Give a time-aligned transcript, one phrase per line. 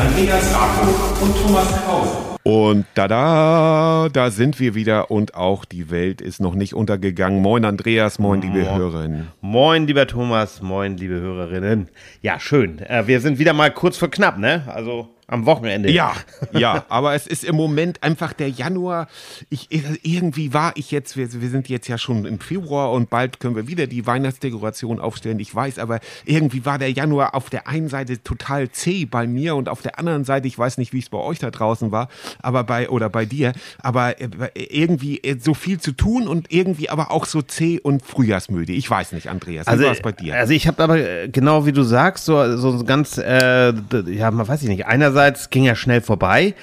[0.00, 2.16] Andreas Rako und Thomas Krause.
[2.42, 7.42] Und da, da sind wir wieder und auch die Welt ist noch nicht untergegangen.
[7.42, 9.28] Moin Andreas, moin liebe Mo Hörerinnen.
[9.42, 11.90] Moin lieber Thomas, moin liebe Hörerinnen.
[12.22, 12.78] Ja, schön.
[12.78, 14.62] Äh, wir sind wieder mal kurz vor knapp, ne?
[14.68, 15.90] Also am Wochenende.
[15.90, 16.12] Ja,
[16.52, 19.06] ja, aber es ist im Moment einfach der Januar.
[19.48, 23.38] Ich, irgendwie war ich jetzt, wir, wir sind jetzt ja schon im Februar und bald
[23.38, 25.38] können wir wieder die Weihnachtsdekoration aufstellen.
[25.38, 29.54] Ich weiß, aber irgendwie war der Januar auf der einen Seite total zäh bei mir
[29.54, 32.08] und auf der anderen Seite, ich weiß nicht, wie es bei euch da draußen war,
[32.42, 36.90] aber bei oder bei dir, aber äh, irgendwie äh, so viel zu tun und irgendwie
[36.90, 38.72] aber auch so zäh und frühjahrsmüde.
[38.72, 40.34] Ich weiß nicht, Andreas, wie Also, war es bei dir?
[40.36, 43.72] also ich habe aber äh, genau wie du sagst, so, so ganz, äh,
[44.08, 44.86] ja, man weiß ich nicht.
[44.86, 45.19] Einerseits
[45.50, 46.54] ging er schnell vorbei,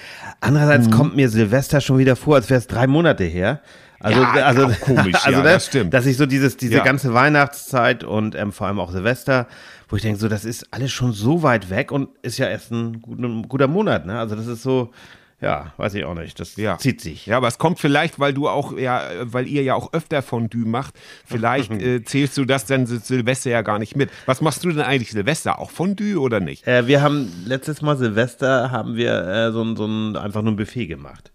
[0.41, 0.91] andererseits Mhm.
[0.91, 3.61] kommt mir Silvester schon wieder vor, als wäre es drei Monate her.
[3.99, 5.93] Also, Ja, also, komisch, also ja, das, das stimmt.
[5.93, 6.83] Dass ich so dieses, diese Ja.
[6.83, 9.47] ganze Weihnachtszeit und ähm, vor allem auch Silvester,
[9.89, 12.71] wo ich denke, so, das ist alles schon so weit weg und ist ja erst
[12.71, 14.19] ein, gut- ein guter Monat, ne?
[14.19, 14.91] Also das ist so,
[15.41, 16.39] ja, weiß ich auch nicht.
[16.39, 16.77] Das Ja.
[16.77, 17.25] zieht sich.
[17.27, 20.65] Ja, aber es kommt vielleicht, weil du auch, ja, weil ihr ja auch öfter Fondue
[20.67, 20.95] macht.
[21.25, 24.09] Vielleicht äh, zählst du das dann Sil- Silvester ja gar nicht mit.
[24.25, 25.59] Was machst du denn eigentlich Silvester?
[25.59, 26.65] Auch Fondue oder nicht?
[26.67, 30.53] Äh, wir haben letztes Mal Silvester haben wir äh, so, ein, so ein einfach nur
[30.53, 31.31] ein Buffet gemacht.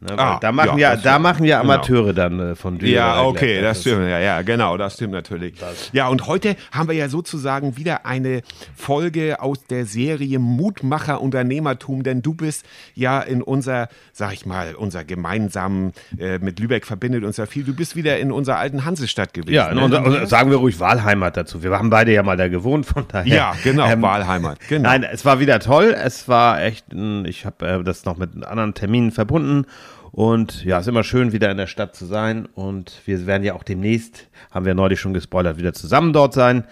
[0.00, 1.72] Ne, Ah, da machen ja, das da machen wir Genau.
[1.72, 2.88] Amateure dann äh, von Dürr.
[2.90, 4.02] Ja, okay, das ist- stimmt.
[4.02, 5.54] Ja, ja, genau, das stimmt natürlich.
[5.92, 8.42] Ja, und heute haben wir ja sozusagen wieder eine
[8.76, 14.74] Folge aus der Serie Mutmacher Unternehmertum, denn du bist ja in unser, sag ich mal,
[14.74, 18.84] unser gemeinsamen, äh, mit Lübeck verbindet uns ja viel, du bist wieder in unserer alten
[18.84, 19.54] Hansestadt gewesen.
[19.54, 19.82] Ja, ne?
[19.84, 21.62] unser, unser, sagen wir ruhig Wahlheimat dazu.
[21.62, 23.34] Wir haben beide ja mal da gewohnt, von daher.
[23.34, 24.88] Ja, genau, Wahlheimat, genau.
[24.90, 25.94] Nein, es war wieder toll.
[25.98, 26.84] Es war echt,
[27.24, 29.64] ich habe äh, das noch mit anderen Terminen verbunden.
[30.14, 32.46] Und ja, ist immer schön, wieder in der Stadt zu sein.
[32.54, 36.64] Und wir werden ja auch demnächst, haben wir neulich schon gespoilert, wieder zusammen dort sein.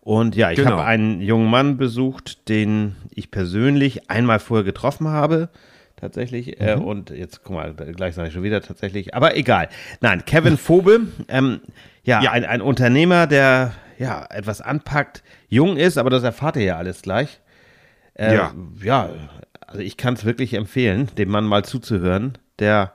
[0.00, 0.72] Und ja, ich Genau.
[0.72, 5.48] habe einen jungen Mann besucht, den ich persönlich einmal vorher getroffen habe.
[5.96, 6.60] Tatsächlich.
[6.60, 6.82] Äh, Mhm.
[6.84, 9.12] und jetzt, guck mal, gleich sage ich schon wieder tatsächlich.
[9.14, 9.68] Aber egal.
[10.00, 11.60] Nein, Kevin Vogel, ähm,
[12.04, 12.30] ja, Ja.
[12.30, 17.02] Ein, ein Unternehmer, der ja etwas anpackt, jung ist, aber das erfahrt ihr ja alles
[17.02, 17.40] gleich.
[18.14, 18.54] Äh, Ja.
[18.82, 19.08] Ja,
[19.66, 22.38] also ich kann es wirklich empfehlen, dem Mann mal zuzuhören.
[22.58, 22.92] Der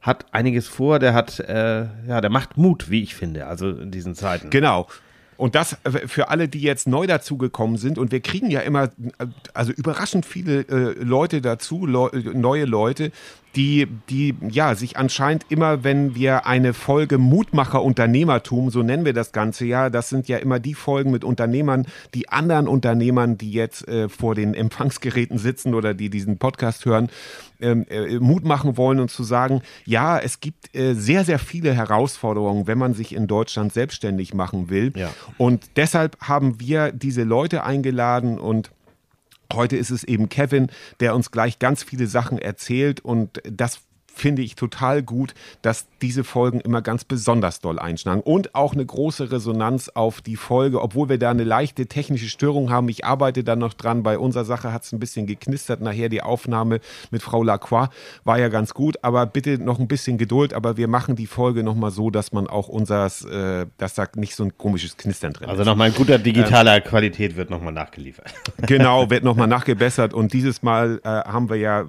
[0.00, 3.90] hat einiges vor, der hat, äh, ja, der macht Mut, wie ich finde, also in
[3.90, 4.50] diesen Zeiten.
[4.50, 4.88] Genau.
[5.36, 7.98] Und das äh, für alle, die jetzt neu dazugekommen sind.
[7.98, 8.84] Und wir kriegen ja immer,
[9.18, 13.10] äh, also überraschend viele äh, Leute dazu, Leu neue Leute,
[13.56, 19.12] die, die ja sich anscheinend immer, wenn wir eine Folge Mutmacher Unternehmertum, so nennen wir
[19.12, 23.52] das Ganze ja, das sind ja immer die Folgen mit Unternehmern, die anderen Unternehmern, die
[23.52, 27.10] jetzt äh, vor den Empfangsgeräten sitzen oder die diesen Podcast hören,
[27.62, 31.72] ähm, äh, Mut machen wollen und zu sagen, ja, es gibt äh, sehr, sehr viele
[31.74, 34.92] Herausforderungen, wenn man sich in Deutschland selbstständig machen will.
[34.96, 35.10] Ja.
[35.38, 38.70] Und deshalb haben wir diese Leute eingeladen und
[39.52, 40.68] Heute ist es eben Kevin,
[41.00, 43.80] der uns gleich ganz viele Sachen erzählt und das
[44.14, 48.84] finde ich total gut, dass diese Folgen immer ganz besonders doll einschlagen und auch eine
[48.84, 52.88] große Resonanz auf die Folge, obwohl wir da eine leichte technische Störung haben.
[52.88, 54.02] Ich arbeite da noch dran.
[54.02, 55.80] Bei unserer Sache hat es ein bisschen geknistert.
[55.80, 56.80] Nachher die Aufnahme
[57.10, 57.88] mit Frau Lacroix
[58.24, 60.54] war ja ganz gut, aber bitte noch ein bisschen Geduld.
[60.54, 64.34] Aber wir machen die Folge nochmal so, dass man auch unseres, äh, dass da nicht
[64.36, 65.66] so ein komisches Knistern drin Also ist.
[65.66, 68.32] nochmal in guter digitaler Qualität wird nochmal nachgeliefert.
[68.66, 71.84] Genau, wird nochmal nachgebessert und dieses Mal äh, haben wir ja,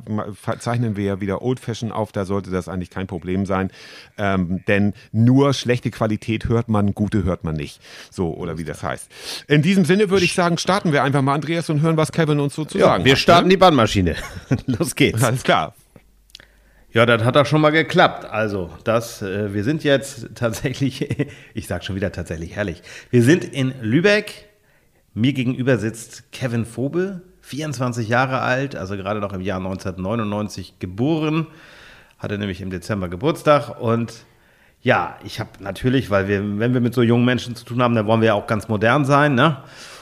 [0.60, 3.72] zeichnen wir ja wieder Old Fashion auf, da sollte das eigentlich kein Problem sein,
[4.18, 7.82] ähm, denn nur schlechte Qualität hört man, gute hört man nicht.
[8.10, 9.10] So, oder wie das heißt.
[9.48, 12.40] In diesem Sinne würde ich sagen, starten wir einfach mal, Andreas, und hören, was Kevin
[12.40, 13.20] uns so zu sagen wir hat.
[13.20, 13.54] starten ne?
[13.54, 14.16] die Bandmaschine.
[14.68, 15.24] Los geht's.
[15.24, 15.74] Alles klar.
[16.94, 18.26] Ja, das hat auch schon mal geklappt.
[18.26, 21.08] Also, das, äh, wir sind jetzt tatsächlich,
[21.56, 22.84] ich sag schon wieder tatsächlich herrlich.
[23.10, 24.50] Wir sind in Lübeck.
[25.16, 31.48] Mir gegenüber sitzt Kevin Vogel, 24 Jahre alt, also gerade noch im Jahr 1999 geboren.
[32.24, 34.14] Hatte nämlich im Dezember Geburtstag und
[34.82, 37.96] ja, ich habe natürlich, weil wir, wenn wir mit so jungen Menschen zu tun haben,
[37.96, 39.58] dann wollen wir ja auch ganz modern sein, ne?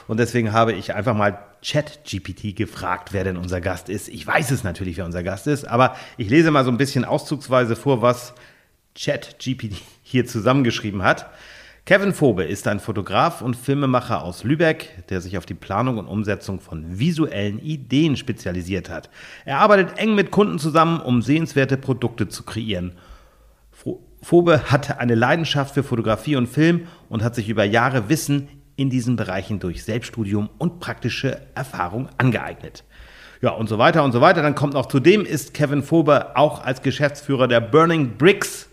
[0.07, 4.07] Und deswegen habe ich einfach mal ChatGPT gefragt, wer denn unser Gast ist.
[4.07, 7.06] Ich weiß es natürlich, wer unser Gast ist, aber ich lese mal so ein bisschen
[7.06, 8.35] auszugsweise vor, was
[8.95, 11.27] ChatGPT hier zusammengeschrieben hat.
[11.86, 16.06] Kevin Fobe ist ein Fotograf und Filmemacher aus Lübeck, der sich auf die Planung und
[16.06, 19.10] Umsetzung von visuellen Ideen spezialisiert hat.
[19.45, 22.94] Er arbeitet eng mit Kunden zusammen, um sehenswerte Produkte zu kreieren.
[24.22, 28.92] Fobe hatte eine Leidenschaft für Fotografie und Film und hat sich über Jahre Wissen in
[28.92, 32.83] diesen Bereichen durch Selbststudium und praktische Erfahrung angeeignet.
[33.42, 34.44] Ja, und so weiter und so weiter.
[34.44, 38.69] Dann kommt noch zudem ist Kevin Fobe auch als Geschäftsführer der Burning Bricks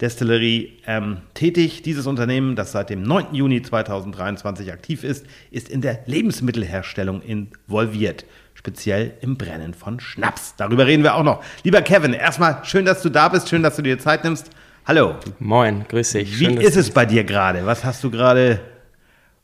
[0.00, 1.82] Destillerie ähm, tätig.
[1.82, 3.34] Dieses Unternehmen, das seit dem 9.
[3.34, 8.24] Juni 2023 aktiv ist, ist in der Lebensmittelherstellung involviert.
[8.54, 10.54] speziell im Brennen von Schnaps.
[10.56, 11.42] Darüber reden wir auch noch.
[11.62, 14.50] Lieber Kevin, erstmal schön, dass du da bist, schön, dass du dir Zeit nimmst.
[14.88, 15.16] Hallo.
[15.38, 16.40] Moin, grüß dich.
[16.40, 17.66] Wie Schön, ist es bei dir gerade?
[17.66, 18.58] Was hast du gerade,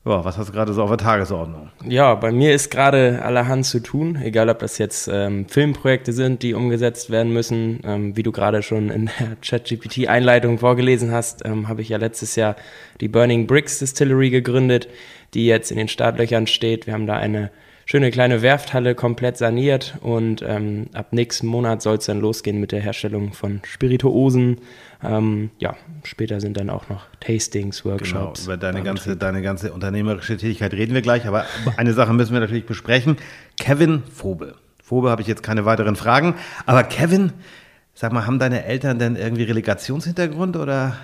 [0.07, 1.71] ja, was hast du gerade so auf der Tagesordnung?
[1.89, 6.43] Ja, bei mir ist gerade allerhand zu tun, egal ob das jetzt ähm, Filmprojekte sind,
[6.43, 7.81] die umgesetzt werden müssen.
[7.85, 12.37] Ähm, wie du gerade schon in der ChatGPT-Einleitung vorgelesen hast, ähm, habe ich ja letztes
[12.37, 12.57] Jahr
[13.01, 14.89] die Burning Bricks Distillery gegründet,
[15.33, 16.87] die jetzt in den Startlöchern steht.
[16.87, 17.51] Wir haben da eine
[17.87, 22.73] schöne kleine Werfthalle komplett saniert und ähm, ab nächsten Monat soll es dann losgehen mit
[22.73, 24.59] der Herstellung von Spirituosen.
[25.03, 28.45] Ähm, ja, später sind dann auch noch Tastings, Genau, Workshops.
[28.45, 29.21] über deine ganze, Betrieb.
[29.21, 31.45] deine ganze unternehmerische Tätigkeit reden wir gleich, aber
[31.77, 33.17] eine Sache müssen wir natürlich besprechen.
[33.59, 34.55] Kevin Fobe.
[34.83, 36.35] Fobe habe ich jetzt keine weiteren Fragen,
[36.67, 37.33] aber Kevin,
[37.95, 40.97] sag mal, haben deine Eltern denn irgendwie Relegationshintergrund oder?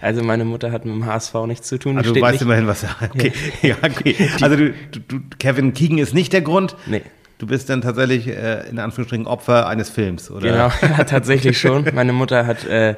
[0.00, 1.98] Also meine Mutter hat mit dem HSV nichts zu tun.
[1.98, 2.96] Also du weißt nicht, immerhin, was er.
[3.14, 3.32] Okay.
[3.62, 4.16] Ja, okay.
[4.40, 6.76] Also du, du, Kevin Keegan ist nicht der Grund.
[6.86, 7.02] Nee.
[7.38, 10.70] Du bist dann tatsächlich äh, in Anführungsstrichen Opfer eines Films, oder?
[10.80, 11.84] Genau, tatsächlich schon.
[11.92, 12.94] Meine Mutter hat äh,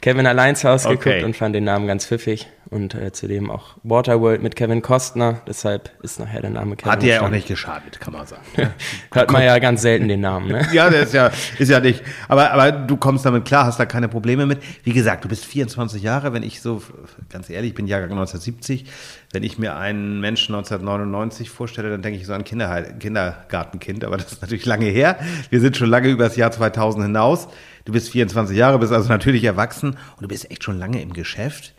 [0.00, 1.10] Kevin allein zu Hause Okay.
[1.10, 2.48] geguckt und fand den Namen ganz pfiffig.
[2.70, 5.42] Und äh, zudem auch Waterworld mit Kevin Costner.
[5.48, 8.42] Deshalb ist nachher der Name Kevin Hat dir ja auch nicht geschadet, kann man sagen.
[9.12, 10.68] Hört man ja ganz selten den Namen, ne?
[10.72, 12.02] Ja, der ist ja, ist ja nicht.
[12.28, 14.62] Aber, aber du kommst damit klar, hast da keine Probleme mit.
[14.84, 16.32] Wie gesagt, du bist 24 Jahre.
[16.32, 16.80] Wenn ich so,
[17.28, 18.84] ganz ehrlich, ich bin Jahrgang 1970.
[19.32, 24.04] Wenn ich mir einen Menschen 1999 vorstelle, dann denke ich so an Kinderhei- Kindergartenkind.
[24.04, 25.18] Aber das ist natürlich lange her.
[25.50, 27.46] Wir sind schon lange über das Jahr 2000 hinaus.
[27.84, 31.12] Du bist 24 Jahre, bist also natürlich erwachsen und du bist echt schon lange im
[31.12, 31.74] Geschäft.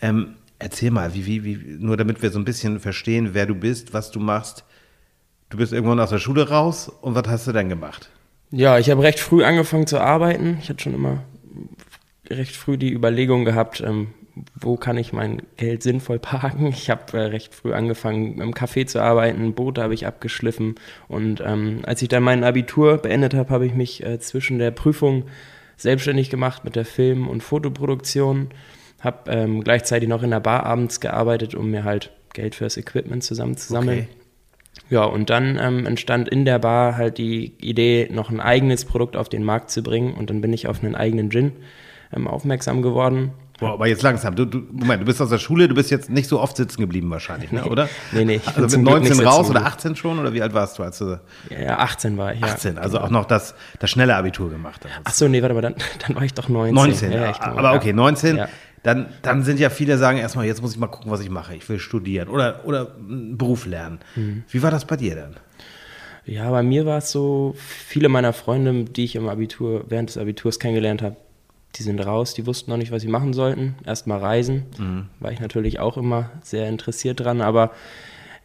[0.00, 3.56] Ähm, erzähl mal, wie, wie, wie, nur damit wir so ein bisschen verstehen, wer du
[3.56, 4.64] bist, was du machst.
[5.50, 8.08] Du bist irgendwann aus der Schule raus und was hast du denn gemacht?
[8.50, 10.58] Ja, ich habe recht früh angefangen zu arbeiten.
[10.62, 11.24] Ich hatte schon immer
[12.30, 14.08] recht früh die Überlegung gehabt, ähm,
[14.58, 16.66] wo kann ich mein Geld sinnvoll parken.
[16.66, 20.74] Ich habe äh, recht früh angefangen, im Café zu arbeiten, Boote habe ich abgeschliffen.
[21.08, 24.70] Und ähm, als ich dann mein Abitur beendet habe, habe ich mich äh, zwischen der
[24.70, 25.24] Prüfung
[25.76, 28.48] selbstständig gemacht mit der Film- und Fotoproduktion.
[29.00, 33.22] Habe ähm, gleichzeitig noch in der Bar abends gearbeitet, um mir halt Geld fürs Equipment
[33.22, 34.00] zusammenzusammeln.
[34.00, 34.08] Okay.
[34.90, 39.16] Ja, und dann ähm, entstand in der Bar halt die Idee, noch ein eigenes Produkt
[39.16, 40.14] auf den Markt zu bringen.
[40.14, 41.52] Und dann bin ich auf einen eigenen Gin
[42.14, 43.32] ähm, aufmerksam geworden.
[43.60, 44.34] Boah, aber jetzt langsam.
[44.34, 46.80] Du, du, Moment, du bist aus der Schule, du bist jetzt nicht so oft sitzen
[46.80, 47.88] geblieben wahrscheinlich, ne, oder?
[48.10, 49.66] Nee, nee, ich Also mit Glück nicht 19 sitzen raus oder geblieben.
[49.66, 50.18] 18 schon?
[50.18, 51.20] Oder wie alt warst du, als du
[51.50, 52.46] Ja, 18 war ich, ja.
[52.48, 54.92] 18, also auch noch das, das schnelle Abitur gemacht hast?
[55.04, 56.74] Ach so, nee, warte mal, dann, dann war ich doch 19.
[56.74, 58.36] 19, ja, ja, ich glaube, aber okay, 19.
[58.36, 58.48] Ja.
[58.82, 61.54] Dann, dann sind ja viele sagen erstmal, jetzt muss ich mal gucken, was ich mache.
[61.54, 64.00] Ich will studieren oder, oder einen Beruf lernen.
[64.14, 64.44] Mhm.
[64.50, 65.36] Wie war das bei dir dann?
[66.26, 70.18] Ja, bei mir war es so, viele meiner Freunde, die ich im Abitur, während des
[70.18, 71.16] Abiturs kennengelernt habe,
[71.76, 73.74] die sind raus, die wussten noch nicht, was sie machen sollten.
[73.84, 74.64] Erstmal reisen,
[75.20, 77.72] war ich natürlich auch immer sehr interessiert dran, aber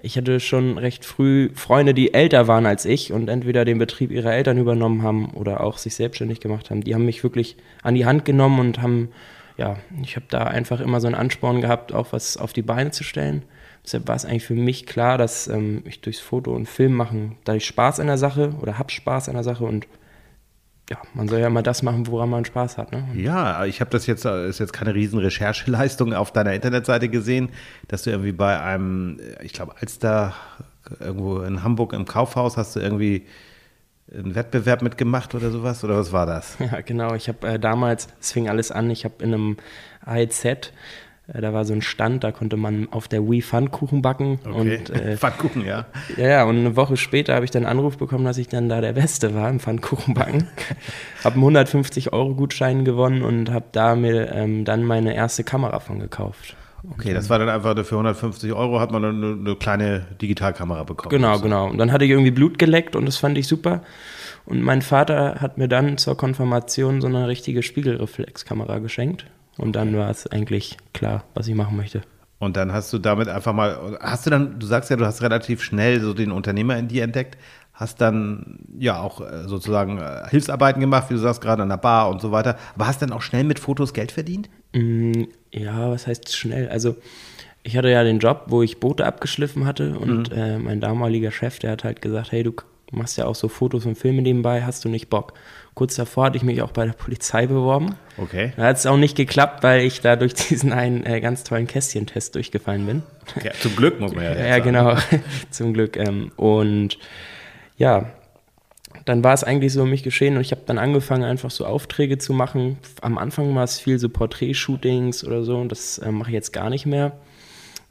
[0.02, 4.12] ich hatte schon recht früh Freunde, die älter waren als ich und entweder den Betrieb
[4.12, 6.84] ihrer Eltern übernommen haben oder auch sich selbstständig gemacht haben.
[6.84, 9.10] Die haben mich wirklich an die Hand genommen und haben,
[9.58, 12.92] ja, ich habe da einfach immer so einen Ansporn gehabt, auch was auf die Beine
[12.92, 13.44] zu stellen.
[13.84, 17.36] Deshalb war es eigentlich für mich klar, dass ähm, ich durchs Foto und Film machen,
[17.44, 19.88] da ich Spaß an der Sache oder hab Spaß an der Sache und
[20.90, 22.92] ja, man soll ja mal das machen, woran man Spaß hat.
[22.92, 23.08] Ne?
[23.14, 27.50] Ja, ich habe das jetzt, äh, ist jetzt keine riesen Rechercheleistung auf deiner Internetseite gesehen,
[27.88, 30.34] dass du irgendwie bei einem, ich glaube, Alster,
[31.00, 33.28] irgendwo in Hamburg im Kaufhaus, hast du irgendwie
[34.12, 35.84] einen Wettbewerb mitgemacht oder sowas?
[35.84, 36.58] Oder was war das?
[36.72, 37.14] Ja, genau.
[37.14, 39.58] Ich habe äh, damals, es fing alles an, ich habe in einem
[40.06, 40.72] AEZ,
[41.34, 44.40] da war so ein Stand, da konnte man auf der Wii Pfannkuchen backen.
[44.52, 45.86] Und, äh, Pfannkuchen, ja.
[46.18, 48.70] ja, ja, und eine Woche später habe ich dann einen Anruf bekommen, dass ich dann
[48.70, 50.48] da der Beste war im Pfannkuchenbacken.
[51.24, 55.80] habe einen 150 Euro Gutschein gewonnen und habe da mir ähm, dann meine erste Kamera
[55.80, 56.56] von gekauft.
[56.92, 60.84] Okay, das war dann einfach für 150 Euro hat man dann eine, eine kleine Digitalkamera
[60.84, 61.10] bekommen.
[61.10, 61.68] Genau, genau.
[61.68, 63.82] Und dann hatte ich irgendwie Blut geleckt und das fand ich super.
[64.46, 69.26] Und mein Vater hat mir dann zur Konfirmation so eine richtige Spiegelreflexkamera geschenkt.
[69.60, 72.02] Und dann war es eigentlich klar, was ich machen möchte.
[72.40, 75.22] Und dann hast du damit einfach mal, hast du dann, du sagst ja, du hast
[75.22, 77.38] relativ schnell so den Unternehmer in dir entdeckt,
[77.74, 81.78] hast dann ja auch äh, sozusagen äh, Hilfsarbeiten gemacht, wie du sagst, gerade an der
[81.78, 84.50] Bar und so weiter, aber hast dann auch schnell mit Fotos Geld verdient?
[84.74, 86.70] Mm, Ja, was heißt schnell?
[86.70, 86.96] Also
[87.64, 91.60] ich hatte ja den Job, wo ich Boote abgeschliffen hatte und äh, mein damaliger Chef,
[91.60, 92.54] der hat halt gesagt, hey, du
[92.92, 95.34] machst ja auch so Fotos und Filme nebenbei, hast du nicht Bock?
[95.80, 97.96] Kurz davor hatte ich mich auch bei der Polizei beworben.
[98.18, 98.52] Okay.
[98.58, 101.68] Da hat es auch nicht geklappt, weil ich da durch diesen einen äh, ganz tollen
[101.68, 103.04] Kästchentest durchgefallen bin.
[103.42, 104.98] Ja, zum Glück muss man ja, Ja, genau,
[105.52, 105.96] zum Glück.
[105.96, 107.00] Ähm, und
[107.78, 108.12] ja,
[109.06, 111.66] dann war es eigentlich so um mich geschehen und ich habe dann angefangen, einfach so
[111.66, 112.78] Aufträge zu machen.
[113.00, 116.52] Am Anfang war es viel so Porträt-Shootings oder so und das äh, mache ich jetzt
[116.52, 117.14] gar nicht mehr.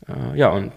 [0.06, 0.72] Äh, ja, und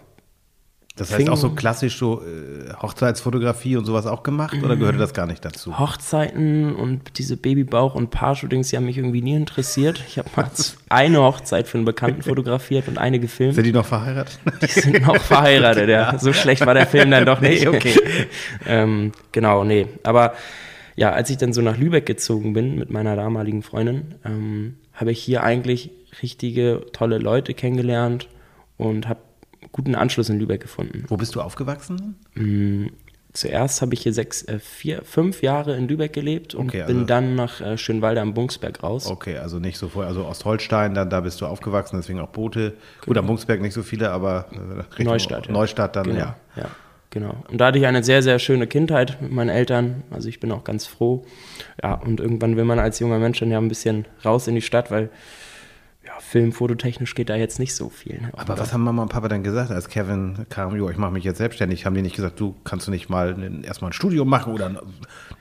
[1.01, 5.13] Das heißt auch so klassisch so äh, Hochzeitsfotografie und sowas auch gemacht oder gehörte das
[5.13, 5.79] gar nicht dazu?
[5.79, 10.03] Hochzeiten und diese Babybauch- und Paar-Shootings, die haben mich irgendwie nie interessiert.
[10.08, 10.50] Ich habe mal
[10.89, 13.55] eine Hochzeit für einen Bekannten fotografiert und eine gefilmt.
[13.55, 14.39] Sind die noch verheiratet?
[14.62, 16.17] Die sind noch verheiratet, ja.
[16.20, 17.63] So schlecht war der Film dann doch nicht.
[17.63, 17.96] Nee, okay.
[18.67, 19.88] ähm, genau, nee.
[20.03, 20.34] Aber
[20.96, 25.12] ja, als ich dann so nach Lübeck gezogen bin mit meiner damaligen Freundin, ähm, habe
[25.12, 25.89] ich hier eigentlich
[26.22, 28.27] richtige tolle Leute kennengelernt
[28.77, 29.20] und habe
[29.72, 31.06] guten Anschluss in Lübeck gefunden.
[31.08, 32.16] Wo bist du aufgewachsen?
[33.34, 36.94] Zuerst habe ich hier sechs, äh, vier, fünf Jahre in Lübeck gelebt und Okay, also-
[36.94, 39.08] bin dann nach äh, Schönwalde am Bungsberg raus.
[39.08, 42.74] Okay, also nicht so vorher, also Ostholstein, da, da bist du aufgewachsen, deswegen auch Boote.
[43.06, 45.12] Gut, am Bungsberg nicht so viele, aber äh, Genau.
[45.12, 45.48] Neustadt.
[45.48, 45.54] Ja.
[45.54, 46.36] Neustadt dann, genau, ja.
[46.58, 46.66] ja.
[47.10, 47.36] Genau.
[47.50, 50.04] Und da hatte ich eine sehr, sehr schöne Kindheit mit meinen Eltern.
[50.12, 51.25] Also ich bin auch ganz froh.
[51.82, 54.62] Ja, und irgendwann will man als junger Mensch dann ja ein bisschen raus in die
[54.62, 55.10] Stadt, weil
[56.05, 58.22] ja, Film, fototechnisch geht da jetzt nicht so viel.
[58.22, 58.29] Ne?
[58.34, 61.24] Aber was haben Mama und Papa dann gesagt, als Kevin kam, jo, ich mache mich
[61.24, 61.86] jetzt selbstständig?
[61.86, 64.81] Haben die nicht gesagt, du kannst du nicht mal erstmal ein Studium machen oder eine,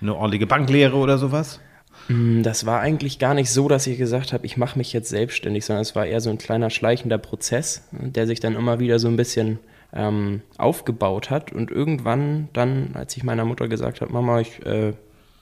[0.00, 1.60] eine ordentliche Banklehre oder sowas?
[2.08, 5.08] Mm, Das war eigentlich gar nicht so, dass ich gesagt habe, ich mache mich jetzt
[5.08, 8.98] selbstständig, sondern es war eher so ein kleiner schleichender Prozess, der sich dann immer wieder
[8.98, 9.58] so ein bisschen
[9.94, 11.52] ähm, aufgebaut hat.
[11.52, 14.92] Und irgendwann dann, als ich meiner Mutter gesagt habe, Mama, ich äh,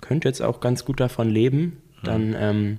[0.00, 2.78] könnte jetzt auch ganz gut davon leben, dann ähm,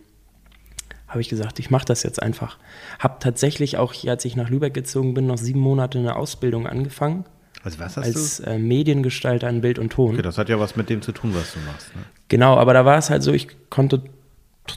[1.09, 2.57] habe ich gesagt, ich mache das jetzt einfach.
[2.99, 7.25] Habe tatsächlich auch, als ich nach Lübeck gezogen bin, noch sieben Monate eine Ausbildung angefangen
[7.63, 8.43] Also was hast als du?
[8.43, 10.13] äh, Mediengestalter in Bild und Ton.
[10.13, 11.93] Okay, das hat ja was mit dem zu tun, was du machst.
[11.95, 12.03] Ne?
[12.29, 14.03] Genau, aber da war es halt so, ich konnte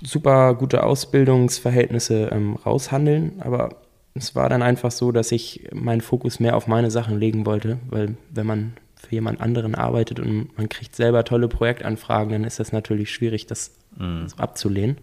[0.03, 3.77] super gute Ausbildungsverhältnisse ähm, raushandeln, aber
[4.15, 7.79] es war dann einfach so, dass ich meinen Fokus mehr auf meine Sachen legen wollte,
[7.89, 12.61] weil wenn man für jemand anderen arbeitet und man kriegt selber tolle Projektanfragen, dann ist
[12.61, 14.97] das natürlich schwierig, das so abzulehnen.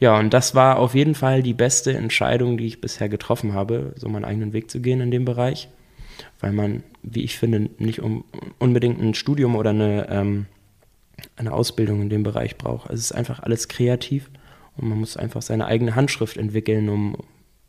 [0.00, 3.92] Ja, und das war auf jeden Fall die beste Entscheidung, die ich bisher getroffen habe,
[3.96, 5.68] so meinen eigenen Weg zu gehen in dem Bereich,
[6.40, 8.24] weil man, wie ich finde, nicht um,
[8.58, 10.46] unbedingt ein Studium oder eine ähm,
[11.36, 12.90] eine Ausbildung in dem Bereich braucht.
[12.90, 14.30] Es ist einfach alles kreativ
[14.76, 17.16] und man muss einfach seine eigene Handschrift entwickeln, um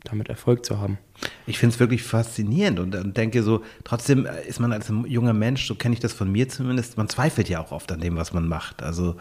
[0.04, 0.98] damit Erfolg zu haben.
[1.46, 5.66] Ich finde es wirklich faszinierend und, und denke so, trotzdem ist man als junger Mensch,
[5.66, 8.32] so kenne ich das von mir zumindest, man zweifelt ja auch oft an dem, was
[8.32, 8.82] man macht.
[8.82, 9.16] Also,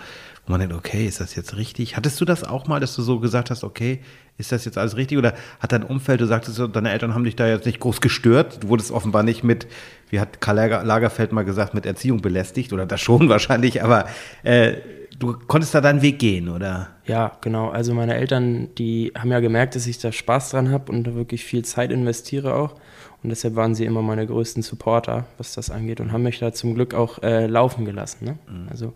[0.46, 1.96] wo man denkt, okay, ist das jetzt richtig?
[1.98, 4.00] Hattest du das auch mal, dass du so gesagt hast, okay,
[4.38, 5.20] ist das jetzt alles richtig?
[5.20, 8.64] Oder hat dein Umfeld, du sagtest, deine Eltern haben dich da jetzt nicht groß gestört?
[8.64, 9.68] Du wurdest offenbar nicht mit,
[10.10, 14.06] wie hat Karl Lager- Lagerfeld mal gesagt, mit Erziehung belästigt oder das schon wahrscheinlich, aber
[14.42, 14.78] äh,
[15.22, 16.90] du konntest da deinen Weg gehen, oder?
[17.06, 17.70] Ja, genau.
[17.70, 21.16] Also meine Eltern, die haben ja gemerkt, dass ich da Spaß dran habe und da
[21.16, 22.76] wirklich viel Zeit investiere auch.
[23.24, 26.54] Und deshalb waren sie immer meine größten Supporter, was das angeht und haben mich da
[26.54, 28.26] zum Glück auch äh, laufen gelassen.
[28.26, 28.38] Ne?
[28.72, 28.94] Also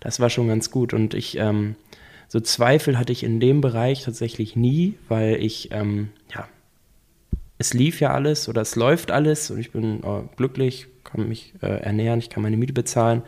[0.00, 0.92] das war schon ganz gut.
[0.92, 1.76] Und ich, ähm,
[2.26, 6.48] so Zweifel hatte ich in dem Bereich tatsächlich nie, weil ich, ähm, ja,
[7.58, 11.52] es lief ja alles oder es läuft alles und ich bin äh, glücklich, kann mich
[11.62, 13.22] äh, ernähren, ich kann meine Miete bezahlen.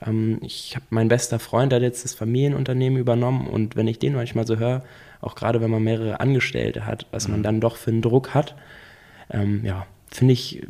[0.00, 3.98] Ähm, ich habe mein bester Freund, der hat jetzt das Familienunternehmen übernommen und wenn ich
[3.98, 4.82] den manchmal so höre,
[5.20, 8.54] auch gerade wenn man mehrere Angestellte hat, was man dann doch für einen Druck hat,
[9.30, 10.66] ähm, ja, finde ich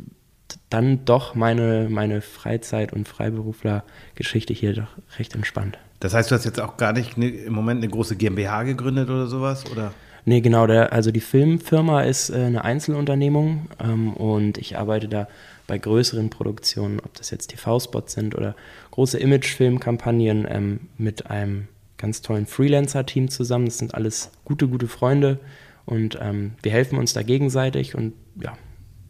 [0.69, 5.77] dann doch meine, meine Freizeit- und Freiberufler-Geschichte hier doch recht entspannt.
[5.99, 9.09] Das heißt, du hast jetzt auch gar nicht ne, im Moment eine große GmbH gegründet
[9.09, 9.93] oder sowas, oder?
[10.25, 15.27] Nee, genau, der, also die Filmfirma ist äh, eine Einzelunternehmung ähm, und ich arbeite da
[15.67, 18.55] bei größeren Produktionen, ob das jetzt TV-Spots sind oder
[18.91, 23.65] große Imagefilmkampagnen ähm, mit einem ganz tollen Freelancer-Team zusammen.
[23.65, 25.39] Das sind alles gute, gute Freunde
[25.85, 28.53] und ähm, wir helfen uns da gegenseitig und ja,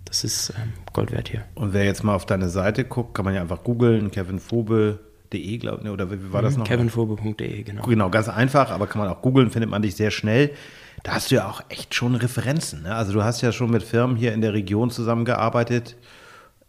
[0.06, 1.44] das ist ähm, Gold wert hier.
[1.56, 5.84] Und wer jetzt mal auf deine Seite guckt, kann man ja einfach googeln, kevinfobe.de, glaube
[5.84, 6.68] ich, oder wie wie war das noch?
[6.68, 7.84] kevinfobe.de, genau.
[7.84, 10.52] Genau, ganz einfach, aber kann man auch googeln, findet man dich sehr schnell.
[11.04, 12.84] Da hast du ja auch echt schon Referenzen.
[12.84, 12.94] Ne?
[12.94, 15.96] Also du hast ja schon mit Firmen hier in der Region zusammengearbeitet,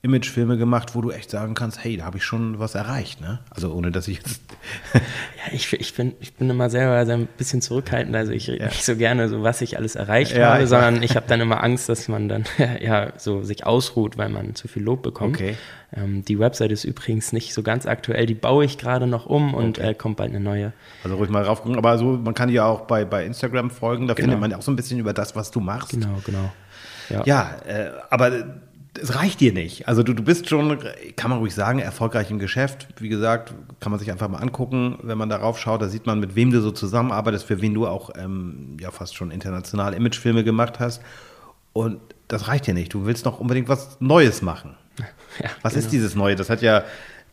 [0.04, 3.20] Imagefilme gemacht, wo du echt sagen kannst, hey, da habe ich schon was erreicht.
[3.20, 3.38] Ne?
[3.50, 4.40] Also ohne, dass ich jetzt...
[4.94, 8.14] Ja, ich, ich, bin, ich bin immer selber so ein bisschen zurückhaltend.
[8.14, 11.02] Also ich rede nicht so gerne so, was ich alles erreicht Ja, habe, ich sondern
[11.02, 12.44] ich habe dann immer Angst, dass man dann
[12.80, 15.36] ja so sich ausruht, weil man zu viel Lob bekommt.
[15.36, 15.56] Okay.
[15.94, 18.26] Ähm, die Website ist übrigens nicht so ganz aktuell.
[18.26, 20.72] Die baue ich gerade noch um und äh, kommt bald eine neue.
[21.04, 21.76] Also ruhig mal raufgucken.
[21.76, 24.24] Aber so, man kann dir auch bei, bei Instagram folgen, da Genau.
[24.24, 25.90] findet man ja auch so ein bisschen über das, was du machst.
[25.90, 26.52] Genau, genau.
[27.08, 27.22] Ja.
[27.24, 28.30] Ja, äh, aber
[29.00, 29.88] es reicht dir nicht.
[29.88, 30.78] Also du, du bist schon,
[31.16, 32.88] kann man ruhig sagen, erfolgreich im Geschäft.
[32.98, 36.20] Wie gesagt, kann man sich einfach mal angucken, wenn man darauf schaut, da sieht man,
[36.20, 40.44] mit wem du so zusammenarbeitest, für wen du auch ähm, ja fast schon international Imagefilme
[40.44, 41.00] gemacht hast.
[41.72, 42.92] Und das reicht dir nicht.
[42.92, 44.76] Du willst noch unbedingt was Neues machen.
[45.42, 45.86] Ja, Was genau.
[45.86, 46.36] ist dieses Neue?
[46.36, 46.84] Das hat ja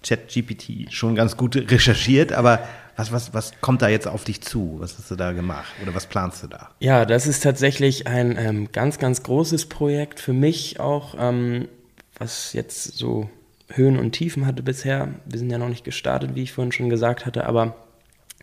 [0.04, 2.60] ChatGPT schon ganz gut recherchiert, aber
[3.00, 4.76] was, was, was kommt da jetzt auf dich zu?
[4.80, 5.72] Was hast du da gemacht?
[5.82, 6.70] Oder was planst du da?
[6.80, 11.70] Ja, das ist tatsächlich ein ähm, ganz, ganz großes Projekt für mich auch, ähm,
[12.18, 13.30] was jetzt so
[13.70, 15.10] Höhen und Tiefen hatte bisher.
[15.26, 17.76] Wir sind ja noch nicht gestartet, wie ich vorhin schon gesagt hatte, aber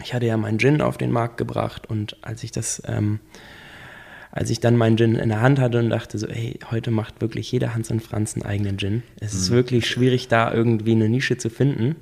[0.03, 3.21] ich hatte ja meinen Gin auf den Markt gebracht und als ich das, ähm,
[4.31, 7.21] als ich dann meinen Gin in der Hand hatte und dachte so, hey, heute macht
[7.21, 9.03] wirklich jeder Hans und Franz einen eigenen Gin.
[9.21, 11.97] Es ist wirklich schwierig, da irgendwie eine Nische zu finden.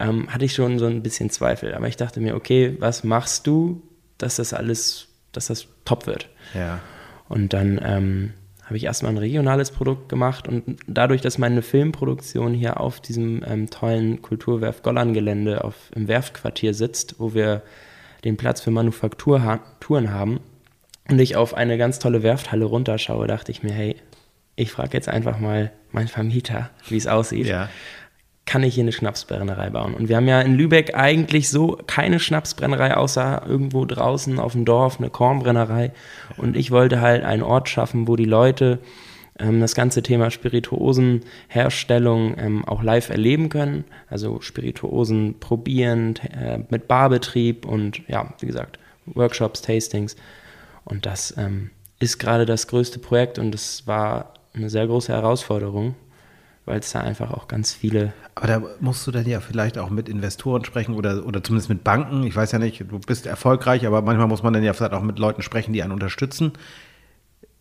[0.00, 1.74] Ähm, hatte ich schon so ein bisschen Zweifel.
[1.74, 3.82] Aber ich dachte mir, okay, was machst du,
[4.18, 6.28] dass das alles, dass das top wird?
[6.54, 6.80] Ja.
[7.28, 8.32] Und dann ähm,
[8.64, 13.42] habe ich erstmal ein regionales Produkt gemacht und dadurch, dass meine Filmproduktion hier auf diesem
[13.46, 17.62] ähm, tollen Kulturwerf Gollan-Gelände auf- im Werftquartier sitzt, wo wir
[18.24, 20.40] den Platz für Manufakturen haben
[21.10, 23.96] und ich auf eine ganz tolle Werfthalle runterschaue, dachte ich mir, hey,
[24.56, 27.46] ich frage jetzt einfach mal meinen Vermieter, wie es aussieht.
[27.46, 27.68] Ja.
[28.46, 29.94] Kann ich hier eine Schnapsbrennerei bauen?
[29.94, 34.64] Und wir haben ja in Lübeck eigentlich so keine Schnapsbrennerei, außer irgendwo draußen auf dem
[34.64, 35.92] Dorf eine Kornbrennerei.
[36.36, 38.80] Und ich wollte halt einen Ort schaffen, wo die Leute
[39.38, 43.84] ähm, das ganze Thema Spirituosenherstellung ähm, auch live erleben können.
[44.08, 50.16] Also Spirituosen probieren äh, mit Barbetrieb und ja, wie gesagt, Workshops, Tastings.
[50.84, 55.96] Und das ähm, ist gerade das größte Projekt und es war eine sehr große Herausforderung,
[56.66, 59.90] weil es da einfach auch ganz viele Aber da musst du dann ja vielleicht auch
[59.90, 62.24] mit Investoren sprechen oder, oder zumindest mit Banken.
[62.24, 65.02] Ich weiß ja nicht, du bist erfolgreich, aber manchmal muss man dann ja vielleicht auch
[65.02, 66.52] mit Leuten sprechen, die einen unterstützen.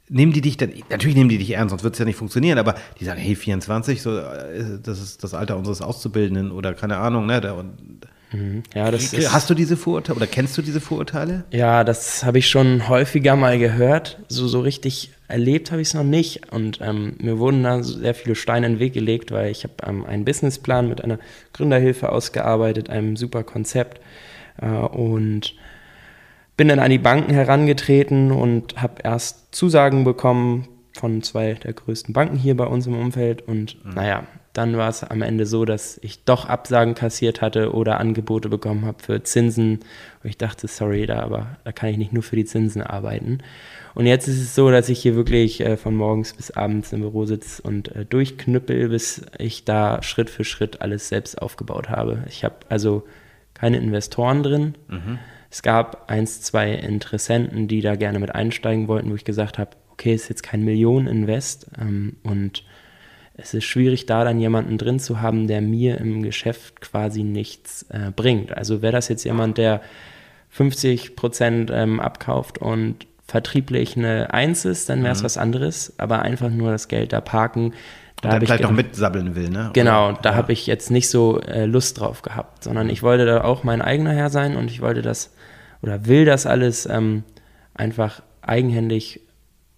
[0.10, 2.58] Nehmen die dich dann, natürlich nehmen die dich ernst, sonst wird es ja nicht funktionieren,
[2.58, 6.98] aber die sagen, hey, 24, so, äh, das ist das Alter unseres Auszubildenden oder keine
[6.98, 7.54] Ahnung, ne?
[7.54, 8.08] Und,
[8.74, 11.46] Ja, das ist, hast du diese Vorurteile oder kennst du diese Vorurteile?
[11.52, 14.20] ja, das habe ich schon häufiger mal gehört.
[14.28, 16.52] So, so richtig erlebt habe ich es noch nicht.
[16.52, 19.74] Und ähm, mir wurden da sehr viele Steine in den Weg gelegt, weil ich habe
[19.88, 21.20] ähm, einen Businessplan mit einer
[21.54, 24.02] Gründerhilfe ausgearbeitet, einem super Konzept.
[24.62, 25.56] Äh, und
[26.58, 32.14] bin dann an die Banken herangetreten und habe erst Zusagen bekommen von zwei der größten
[32.14, 33.42] Banken hier bei uns im Umfeld.
[33.42, 38.00] Und naja, dann war es am Ende so, dass ich doch Absagen kassiert hatte oder
[38.00, 39.80] Angebote bekommen habe für Zinsen.
[40.24, 43.40] Und ich dachte, sorry, da, aber da kann ich nicht nur für die Zinsen arbeiten.
[43.96, 47.02] Und jetzt ist es so, dass ich hier wirklich äh, von morgens bis abends im
[47.02, 52.24] Büro sitze und äh, durchknüppel, bis ich da Schritt für Schritt alles selbst aufgebaut habe.
[52.28, 53.04] Ich habe also
[53.56, 54.76] keine Investoren drin.
[55.50, 59.72] Es gab eins, zwei Interessenten, die da gerne mit einsteigen wollten, wo ich gesagt habe,
[59.92, 62.64] okay, ist jetzt kein Millioneninvest ähm, und
[63.36, 67.84] es ist schwierig, da dann jemanden drin zu haben, der mir im Geschäft quasi nichts
[67.90, 68.56] äh, bringt.
[68.56, 69.82] Also wäre das jetzt jemand, der
[70.50, 75.94] 50 Prozent ähm, abkauft und vertrieblich eine Eins ist, dann wäre es was anderes.
[75.98, 77.74] Aber einfach nur das Geld da parken,
[78.22, 79.72] da ich vielleicht auch mitsabbeln will, ne?
[79.74, 80.36] Genau, Oder- da ja.
[80.36, 83.82] habe ich jetzt nicht so äh, Lust drauf gehabt, sondern ich wollte da auch mein
[83.82, 85.34] eigener Herr sein und ich wollte das
[85.82, 87.24] oder will das alles ähm,
[87.74, 89.20] einfach eigenhändig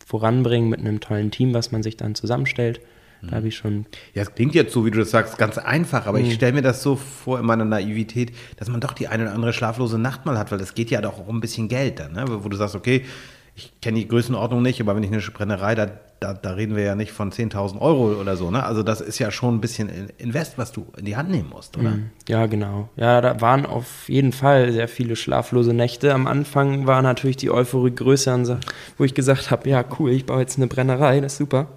[0.06, 2.82] voranbringen mit einem tollen Team, was man sich dann zusammenstellt.
[3.30, 6.06] Da habe ich schon Ja, es klingt jetzt so, wie du das sagst, ganz einfach,
[6.08, 6.32] aber ich Mhm.
[6.34, 9.54] stelle mir das so vor in meiner Naivität, dass man doch die eine oder andere
[9.54, 12.14] schlaflose Nacht mal hat, weil es geht ja doch auch um ein bisschen Geld dann,
[12.14, 12.26] ne?
[12.28, 13.04] wo du sagst, okay,
[13.58, 15.88] ich kenne die Größenordnung nicht, aber wenn ich eine Brennerei, da,
[16.20, 18.64] da, da reden wir ja nicht von 10.000 Euro oder so, ne?
[18.66, 21.78] Also das ist ja schon ein bisschen Invest, was du in die Hand nehmen musst,
[21.78, 22.00] oder?
[22.28, 22.90] Ja, genau.
[22.98, 26.14] Ja, da waren auf jeden Fall sehr viele schlaflose Nächte.
[26.14, 28.60] Am Anfang war natürlich die Euphorie größer,
[28.98, 31.68] wo ich gesagt habe, ja cool, ich baue jetzt eine Brennerei, das ist super.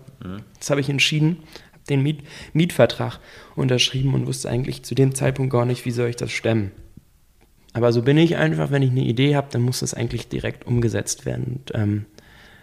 [0.58, 1.38] Das habe ich entschieden,
[1.72, 3.20] habe den Miet Mietvertrag
[3.56, 6.72] unterschrieben und wusste eigentlich zu dem Zeitpunkt gar nicht, wie soll ich das stemmen.
[7.72, 10.66] Aber so bin ich einfach, wenn ich eine Idee habe, dann muss das eigentlich direkt
[10.66, 11.44] umgesetzt werden.
[11.44, 12.06] Und ähm,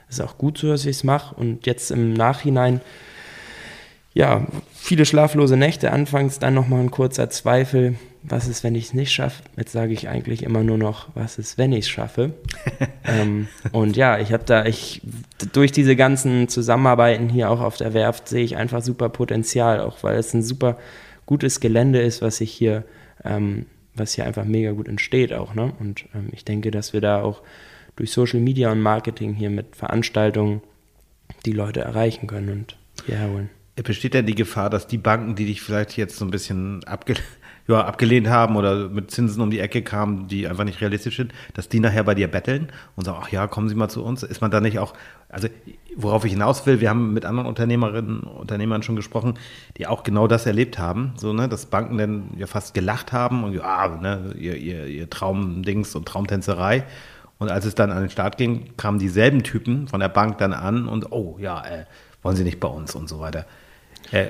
[0.09, 1.35] ist auch gut so, dass ich es mache.
[1.35, 2.81] Und jetzt im Nachhinein
[4.15, 7.95] ja, viele schlaflose Nächte, anfangs dann nochmal ein kurzer Zweifel,
[8.27, 9.43] was ist, wenn ich es nicht schaffe?
[9.57, 12.33] Jetzt sage ich eigentlich immer nur noch, was ist, wenn ich es schaffe?
[13.03, 15.01] ähm, und ja, ich habe da, ich,
[15.53, 20.03] durch diese ganzen Zusammenarbeiten hier auch auf der Werft sehe ich einfach super Potenzial, auch
[20.03, 20.77] weil es ein super
[21.25, 22.83] gutes Gelände ist, was sich hier,
[23.23, 25.73] ähm, was hier einfach mega gut entsteht auch, ne?
[25.79, 27.41] Und ähm, ich denke, dass wir da auch
[27.95, 30.61] durch Social Media und Marketing hier mit Veranstaltungen
[31.45, 33.49] die Leute erreichen können und hierher holen.
[33.75, 37.15] Besteht denn die Gefahr, dass die Banken, die dich vielleicht jetzt so ein bisschen abge
[37.67, 41.33] ja, abgelehnt haben oder mit Zinsen um die Ecke kamen, die einfach nicht realistisch sind,
[41.53, 44.21] dass die nachher bei dir betteln und sagen, ach ja, kommen Sie mal zu uns?
[44.21, 44.93] Ist man da nicht auch,
[45.29, 45.47] also
[45.95, 49.35] worauf ich hinaus will, wir haben mit anderen Unternehmerinnen, Unternehmern schon gesprochen,
[49.77, 53.43] die auch genau das erlebt haben, so, ne, dass Banken dann ja fast gelacht haben
[53.43, 56.83] und ja, ne, ihr, ihr, ihr Traumdings und Traumtänzerei.
[57.37, 60.53] Und als es dann an den Start ging, kamen dieselben Typen von der Bank dann
[60.53, 61.85] an und, oh ja, äh,
[62.21, 63.45] wollen Sie nicht bei uns und so weiter.
[64.11, 64.29] Äh,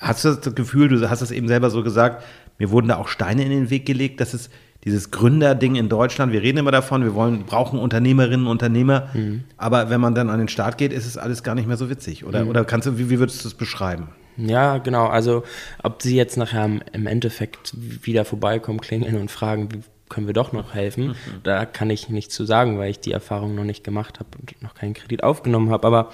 [0.00, 2.24] hast du das Gefühl, du hast es eben selber so gesagt,
[2.60, 4.50] mir wurden da auch Steine in den Weg gelegt, dass es
[4.84, 9.10] dieses Gründerding in Deutschland, wir reden immer davon, wir wollen, brauchen Unternehmerinnen, Unternehmer,
[9.56, 11.90] aber wenn man dann an den Start geht, ist es alles gar nicht mehr so
[11.90, 12.24] witzig.
[12.24, 14.08] Oder, oder kannst du, wie, wie würdest du es beschreiben?
[14.36, 15.06] Ja, genau.
[15.06, 15.42] Also,
[15.82, 20.52] ob sie jetzt nachher im Endeffekt wieder vorbeikommen, klingeln und fragen, wie können wir doch
[20.52, 21.14] noch helfen, mhm.
[21.44, 24.60] da kann ich nichts zu sagen, weil ich die Erfahrung noch nicht gemacht habe und
[24.60, 25.86] noch keinen Kredit aufgenommen habe.
[25.86, 26.10] Aber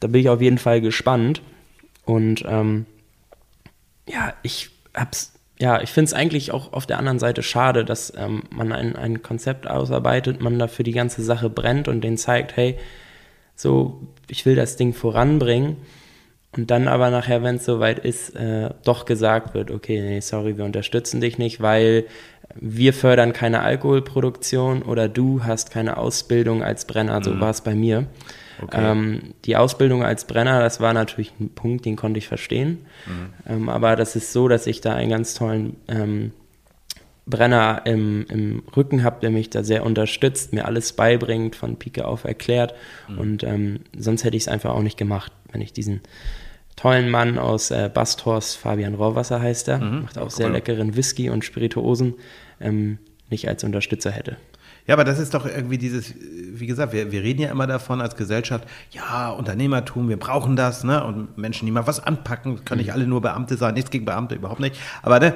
[0.00, 1.42] da bin ich auf jeden Fall gespannt.
[2.04, 2.86] Und ähm,
[4.08, 8.12] ja, ich hab's, ja, ich finde es eigentlich auch auf der anderen Seite schade, dass
[8.16, 12.56] ähm, man ein, ein Konzept ausarbeitet, man dafür die ganze Sache brennt und denen zeigt,
[12.56, 12.78] hey,
[13.56, 15.76] so, ich will das Ding voranbringen.
[16.56, 20.56] Und dann aber nachher, wenn es soweit ist, äh, doch gesagt wird, okay, nee, sorry,
[20.56, 22.06] wir unterstützen dich nicht, weil
[22.54, 27.40] wir fördern keine Alkoholproduktion oder du hast keine Ausbildung als Brenner, so mhm.
[27.40, 28.06] war es bei mir.
[28.62, 28.90] Okay.
[28.90, 32.86] Ähm, die Ausbildung als Brenner, das war natürlich ein Punkt, den konnte ich verstehen.
[33.06, 33.52] Mhm.
[33.52, 36.32] Ähm, aber das ist so, dass ich da einen ganz tollen ähm,
[37.26, 42.06] Brenner im, im Rücken habe, der mich da sehr unterstützt, mir alles beibringt, von Pike
[42.06, 42.74] auf erklärt.
[43.08, 43.18] Mhm.
[43.18, 46.00] Und ähm, sonst hätte ich es einfach auch nicht gemacht, wenn ich diesen
[46.76, 50.02] tollen Mann aus äh, Basthorst, Fabian Rohrwasser heißt er, mhm.
[50.02, 52.14] macht auch sehr leckeren Whisky und Spirituosen,
[52.60, 52.98] ähm,
[53.30, 54.36] nicht als Unterstützer hätte.
[54.88, 58.00] Ja, aber das ist doch irgendwie dieses, wie gesagt, wir, wir reden ja immer davon
[58.00, 61.04] als Gesellschaft, ja, Unternehmertum, wir brauchen das, ne?
[61.04, 62.94] Und Menschen, die mal was anpacken, können nicht mhm.
[62.94, 64.76] alle nur Beamte sein, nichts gegen Beamte, überhaupt nicht.
[65.02, 65.34] Aber ne,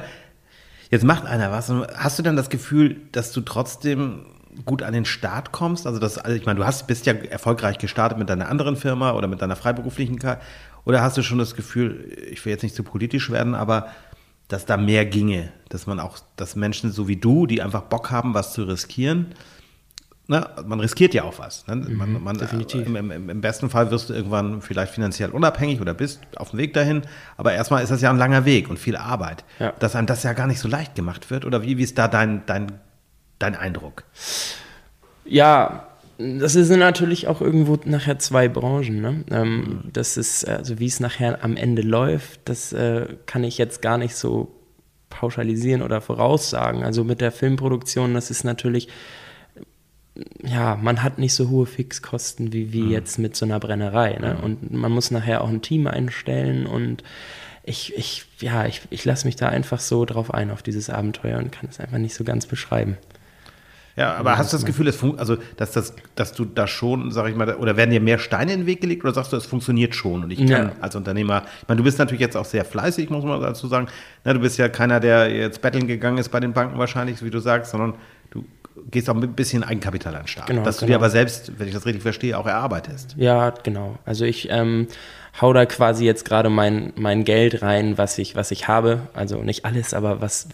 [0.91, 1.69] jetzt macht einer was.
[1.69, 4.25] Und hast du dann das Gefühl, dass du trotzdem
[4.65, 5.87] gut an den Start kommst?
[5.87, 9.12] Also, das, also ich meine, du hast, bist ja erfolgreich gestartet mit deiner anderen Firma
[9.12, 10.19] oder mit deiner freiberuflichen.
[10.87, 13.88] Oder hast du schon das Gefühl, ich will jetzt nicht zu politisch werden, aber
[14.53, 18.11] dass da mehr ginge, dass man auch, dass Menschen so wie du, die einfach Bock
[18.11, 19.35] haben, was zu riskieren,
[20.29, 21.67] ne, man riskiert ja auch was.
[21.67, 21.77] Ne?
[21.77, 22.87] Man, mhm, man, definitiv.
[22.87, 26.59] Im, im, Im, besten Fall wirst du irgendwann vielleicht finanziell unabhängig oder bist auf dem
[26.59, 27.01] Weg dahin,
[27.38, 29.73] aber erstmal ist das ja ein langer Weg und viel Arbeit, ja.
[29.79, 31.47] dass einem das ja gar nicht so leicht gemacht wird.
[31.47, 32.73] Oder wie, wie ist da dein, dein,
[33.38, 34.05] dein Eindruck?
[35.25, 35.87] Ja,
[36.39, 39.01] das sind natürlich auch irgendwo nachher zwei Branchen.
[39.01, 39.25] Ne?
[39.31, 39.81] Ähm.
[39.93, 43.99] Das ist, also wie es nachher am Ende läuft, das äh, kann ich jetzt gar
[43.99, 44.55] nicht so
[45.11, 46.83] pauschalisieren oder voraussagen.
[46.85, 48.89] Also mit der Filmproduktion, das ist natürlich,
[50.43, 52.91] ja, man hat nicht so hohe Fixkosten wie, wie mhm.
[52.91, 54.17] jetzt mit so einer Brennerei.
[54.19, 54.35] Ne?
[54.39, 54.45] Mhm.
[54.45, 57.03] Und man muss nachher auch ein Team einstellen und
[57.65, 61.39] ich, ich, ja, ich, ich lasse mich da einfach so drauf ein, auf dieses Abenteuer
[61.39, 62.97] und kann es einfach nicht so ganz beschreiben.
[63.97, 67.29] Ja, aber hast du das Gefühl, dass, also, dass, das, dass du da schon, sag
[67.29, 69.47] ich mal, oder werden dir mehr Steine in den Weg gelegt oder sagst du, es
[69.47, 70.25] funktioniert schon?
[70.25, 70.73] Und ich kann ja.
[70.81, 73.89] als Unternehmer, ich meine, du bist natürlich jetzt auch sehr fleißig, muss man dazu sagen.
[74.25, 77.31] Na, du bist ja keiner, der jetzt betteln gegangen ist bei den Banken wahrscheinlich, wie
[77.31, 77.95] du sagst, sondern
[78.31, 78.45] du
[78.91, 80.47] gehst auch mit ein bisschen Eigenkapital an den Start.
[80.47, 80.99] Genau, dass du genau.
[80.99, 83.15] dir aber selbst, wenn ich das richtig verstehe, auch erarbeitest.
[83.19, 83.99] Ja, genau.
[84.07, 84.89] Also ich ähm,
[85.41, 89.01] hau da quasi jetzt gerade mein, mein Geld rein, was ich, was ich habe.
[89.13, 90.49] Also nicht alles, aber was,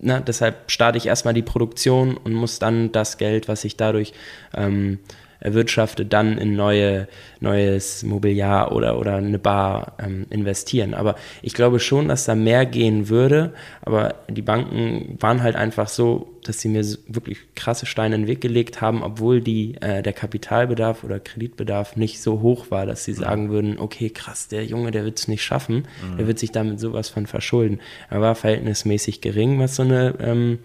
[0.00, 4.12] ne, deshalb starte ich erstmal die Produktion und muss dann das Geld, was ich dadurch
[4.54, 4.98] ähm,
[5.40, 7.08] erwirtschafte, dann in neue,
[7.40, 10.94] neues Mobiliar oder, oder eine Bar ähm, investieren.
[10.94, 13.54] Aber ich glaube schon, dass da mehr gehen würde.
[13.82, 18.28] Aber die Banken waren halt einfach so, dass sie mir wirklich krasse Steine in den
[18.28, 23.04] Weg gelegt haben, obwohl die, äh, der Kapitalbedarf oder Kreditbedarf nicht so hoch war, dass
[23.04, 26.16] sie sagen würden, okay, krass, der Junge, der wird es nicht schaffen, mhm.
[26.18, 27.80] der wird sich damit sowas von verschulden.
[28.08, 30.58] Er war verhältnismäßig gering, was so eine ähm,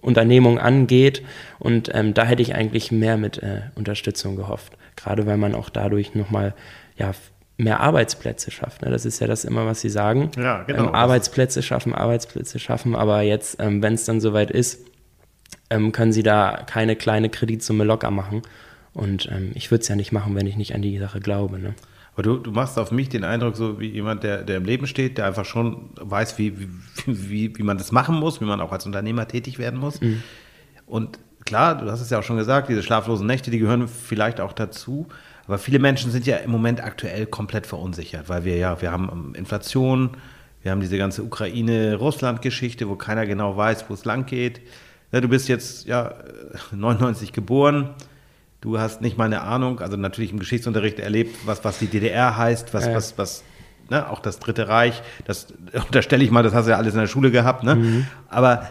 [0.00, 1.22] Unternehmung angeht.
[1.58, 4.72] Und ähm, da hätte ich eigentlich mehr mit äh, Unterstützung gehofft.
[4.94, 6.54] Gerade weil man auch dadurch nochmal
[6.96, 7.12] ja,
[7.58, 8.82] mehr Arbeitsplätze schafft.
[8.82, 8.90] Ne?
[8.90, 10.30] Das ist ja das immer, was Sie sagen.
[10.36, 10.84] Ja, genau.
[10.84, 12.94] Ähm, Arbeitsplätze schaffen, Arbeitsplätze schaffen.
[12.94, 14.86] Aber jetzt, ähm, wenn es dann soweit ist,
[15.70, 18.42] ähm, können Sie da keine kleine Kreditsumme locker machen.
[18.92, 21.58] Und ähm, ich würde es ja nicht machen, wenn ich nicht an die Sache glaube.
[21.58, 21.74] Ne?
[22.16, 24.86] Aber du, du machst auf mich den Eindruck, so wie jemand, der, der im Leben
[24.86, 26.68] steht, der einfach schon weiß, wie, wie,
[27.04, 30.00] wie, wie man das machen muss, wie man auch als Unternehmer tätig werden muss.
[30.00, 30.22] Mhm.
[30.86, 34.40] Und klar, du hast es ja auch schon gesagt, diese schlaflosen Nächte, die gehören vielleicht
[34.40, 35.08] auch dazu.
[35.46, 39.10] Aber viele Menschen sind ja im Moment aktuell komplett verunsichert, weil wir ja, wir haben
[39.12, 40.16] ähm, Inflation,
[40.62, 44.62] wir haben diese ganze Ukraine-Russland-Geschichte, wo keiner genau weiß, wo es lang geht.
[45.12, 46.14] Du bist jetzt ja
[46.72, 47.90] 99 geboren
[48.60, 52.36] Du hast nicht mal eine Ahnung, also natürlich im Geschichtsunterricht erlebt, was, was die DDR
[52.36, 52.94] heißt, was, äh.
[52.94, 53.44] was, was,
[53.90, 55.48] ne, auch das Dritte Reich, das
[55.86, 57.76] unterstelle ich mal, das hast du ja alles in der Schule gehabt, ne?
[57.76, 58.06] Mhm.
[58.28, 58.68] Aber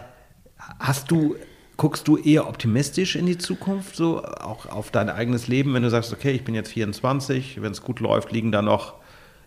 [0.80, 1.36] hast du,
[1.78, 5.90] guckst du eher optimistisch in die Zukunft, so auch auf dein eigenes Leben, wenn du
[5.90, 8.96] sagst, okay, ich bin jetzt 24, wenn es gut läuft, liegen da noch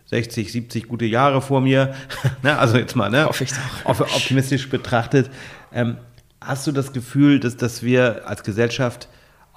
[0.05, 1.93] 60, 70 gute Jahre vor mir.
[2.43, 3.25] ne, also jetzt mal, ne?
[3.25, 3.99] Hoffe ich doch.
[3.99, 5.29] Optimistisch betrachtet.
[5.71, 5.97] Ähm,
[6.41, 9.07] hast du das Gefühl, dass, dass wir als Gesellschaft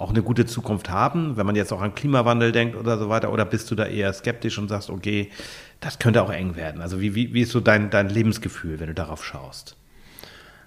[0.03, 3.31] auch eine gute Zukunft haben, wenn man jetzt auch an Klimawandel denkt oder so weiter?
[3.31, 5.29] Oder bist du da eher skeptisch und sagst, okay,
[5.79, 6.81] das könnte auch eng werden?
[6.81, 9.77] Also wie, wie, wie ist so dein, dein Lebensgefühl, wenn du darauf schaust?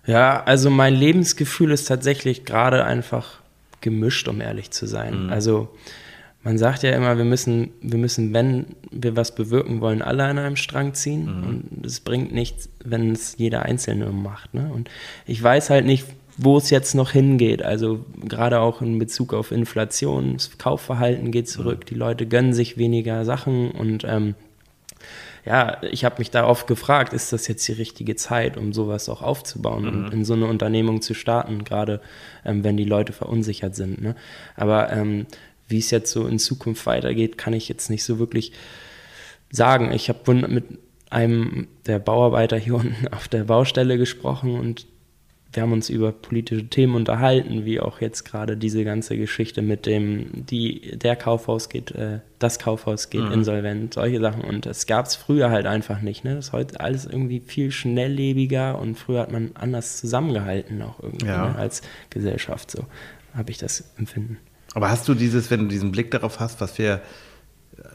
[0.07, 3.41] Ja, also mein Lebensgefühl ist tatsächlich gerade einfach
[3.83, 5.25] gemischt, um ehrlich zu sein.
[5.27, 5.31] Mhm.
[5.31, 5.69] Also
[6.43, 10.39] man sagt ja immer, wir müssen, wir müssen, wenn wir was bewirken wollen, alle an
[10.39, 11.25] einem Strang ziehen.
[11.25, 11.47] Mhm.
[11.47, 14.55] Und es bringt nichts, wenn es jeder Einzelne macht.
[14.55, 14.71] Ne?
[14.73, 14.89] Und
[15.27, 17.63] ich weiß halt nicht, wo es jetzt noch hingeht.
[17.63, 22.77] Also gerade auch in Bezug auf Inflation, das Kaufverhalten geht zurück, die Leute gönnen sich
[22.77, 24.35] weniger Sachen und ähm,
[25.47, 29.09] ja, ich habe mich da oft gefragt, ist das jetzt die richtige Zeit, um sowas
[29.09, 29.89] auch aufzubauen mhm.
[29.89, 32.01] und in so eine Unternehmung zu starten, gerade
[32.45, 34.03] ähm, wenn die Leute verunsichert sind.
[34.03, 34.17] Ne?
[34.57, 35.27] Aber ähm,
[35.69, 38.53] wie es jetzt so in Zukunft weitergeht, kann ich jetzt nicht so wirklich
[39.51, 39.93] sagen.
[39.93, 40.65] Ich habe mit
[41.11, 44.87] einem der Bauarbeiter hier unten auf der Baustelle gesprochen und
[45.57, 49.87] wir haben uns über politische Themen unterhalten, wie auch jetzt gerade diese ganze Geschichte mit
[49.87, 53.33] dem, die, der Kaufhaus geht, äh, das Kaufhaus geht mhm.
[53.33, 54.43] insolvent, solche Sachen.
[54.43, 56.25] Und das gab es früher halt einfach nicht.
[56.25, 56.37] Ne?
[56.37, 61.27] Das ist heute alles irgendwie viel schnelllebiger und früher hat man anders zusammengehalten, auch irgendwie
[61.27, 61.49] ja.
[61.49, 61.57] ne?
[61.57, 62.71] als Gesellschaft.
[62.71, 62.85] So
[63.35, 64.39] habe ich das empfinden.
[64.75, 67.01] Aber hast du dieses, wenn du diesen Blick darauf hast, was wir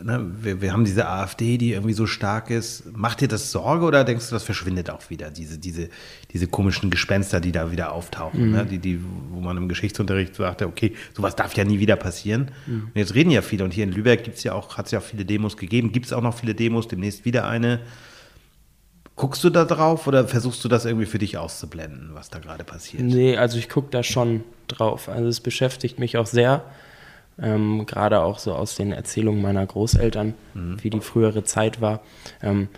[0.03, 2.95] ne, wir, wir, haben diese AfD, die irgendwie so stark ist.
[2.95, 5.89] Macht dir das Sorge oder denkst du, das verschwindet auch wieder, diese, diese,
[6.31, 8.51] diese komischen Gespenster, die da wieder auftauchen, mhm.
[8.51, 8.65] ne?
[8.65, 8.99] die, die,
[9.31, 12.51] wo man im Geschichtsunterricht sagte, okay, sowas darf ja nie wieder passieren.
[12.65, 12.83] Mhm.
[12.93, 14.99] Und jetzt reden ja viele und hier in Lübeck gibt's ja auch, hat es ja
[14.99, 17.79] auch viele Demos gegeben, gibt es auch noch viele Demos, demnächst wieder eine.
[19.15, 22.63] Guckst du da drauf oder versuchst du das irgendwie für dich auszublenden, was da gerade
[22.63, 23.03] passiert?
[23.03, 25.09] Nee, also ich gucke da schon drauf.
[25.09, 26.63] Also es beschäftigt mich auch sehr
[27.39, 30.77] ähm, gerade auch so aus den Erzählungen meiner Großeltern, mhm.
[30.81, 32.01] wie die frühere Zeit war.
[32.41, 32.69] Ähm,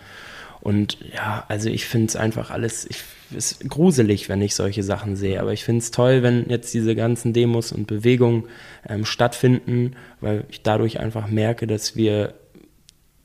[0.62, 3.04] und ja, also ich finde es einfach alles, ich
[3.36, 5.39] ist gruselig, wenn ich solche Sachen sehe.
[5.39, 8.46] Aber ich finde es toll, wenn jetzt diese ganzen Demos und Bewegungen
[8.88, 12.34] ähm, stattfinden, weil ich dadurch einfach merke, dass wir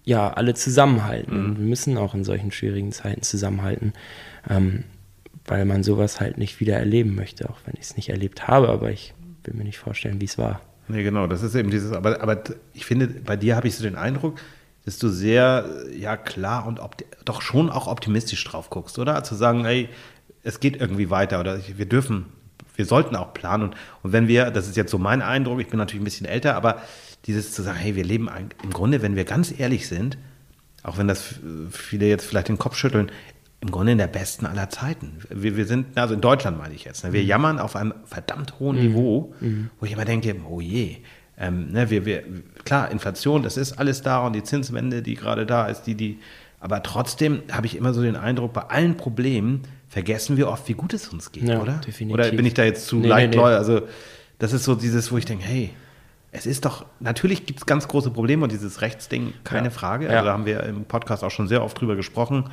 [0.05, 1.51] ja alle zusammenhalten.
[1.51, 1.59] Mhm.
[1.59, 3.93] Wir müssen auch in solchen schwierigen Zeiten zusammenhalten,
[4.49, 4.85] ähm,
[5.45, 8.69] weil man sowas halt nicht wieder erleben möchte, auch wenn ich es nicht erlebt habe.
[8.69, 9.15] Aber ich
[9.45, 10.61] will mir nicht vorstellen, wie es war.
[10.89, 13.83] Nee, genau, das ist eben dieses, aber, aber ich finde, bei dir habe ich so
[13.83, 14.41] den Eindruck,
[14.85, 16.81] dass du sehr, ja klar und
[17.25, 19.23] doch schon auch optimistisch drauf guckst, oder?
[19.23, 19.91] Zu sagen, hey,
[20.43, 22.27] es geht irgendwie weiter oder wir dürfen,
[22.75, 25.69] wir sollten auch planen und, und wenn wir, das ist jetzt so mein Eindruck, ich
[25.69, 26.81] bin natürlich ein bisschen älter, aber
[27.27, 28.31] dieses zu sagen, hey, wir leben
[28.63, 30.17] im Grunde, wenn wir ganz ehrlich sind,
[30.83, 31.35] auch wenn das
[31.71, 33.11] viele jetzt vielleicht den Kopf schütteln,
[33.61, 35.19] im Grunde in der besten aller Zeiten.
[35.31, 37.29] Wir, wir sind, also in Deutschland meine ich jetzt, ne, wir mhm.
[37.29, 38.83] jammern auf einem verdammt hohen mhm.
[38.83, 39.71] Niveau, mhm.
[39.81, 40.99] wo ich immer denke, oh je,
[41.37, 42.23] ähm, ne, wir, wir,
[42.65, 46.19] klar, Inflation, das ist alles da und die Zinswende, die gerade da ist, die, die,
[46.61, 50.75] aber trotzdem habe ich immer so den Eindruck, bei allen Problemen vergessen wir oft, wie
[50.75, 51.81] gut es uns geht, ja, oder?
[51.85, 52.15] Definitiv.
[52.15, 53.51] Oder bin ich da jetzt zu nee, leichtgläubig?
[53.51, 53.75] Nee, nee.
[53.75, 53.87] Also,
[54.39, 55.71] das ist so dieses, wo ich denke, hey,
[56.31, 59.71] es ist doch, natürlich gibt es ganz große Probleme und dieses Rechtsding, keine ja.
[59.71, 60.07] Frage.
[60.07, 60.23] Also, ja.
[60.23, 62.45] da haben wir im Podcast auch schon sehr oft drüber gesprochen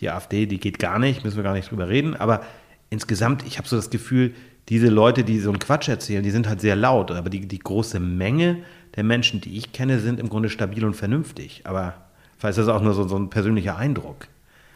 [0.00, 2.16] die AfD, die geht gar nicht, müssen wir gar nicht drüber reden.
[2.16, 2.42] Aber
[2.90, 4.34] insgesamt, ich habe so das Gefühl,
[4.68, 7.10] diese Leute, die so einen Quatsch erzählen, die sind halt sehr laut.
[7.10, 8.58] Aber die, die große Menge
[8.96, 11.62] der Menschen, die ich kenne, sind im Grunde stabil und vernünftig.
[11.64, 11.94] Aber
[12.38, 14.28] vielleicht ist das auch nur so, so ein persönlicher Eindruck.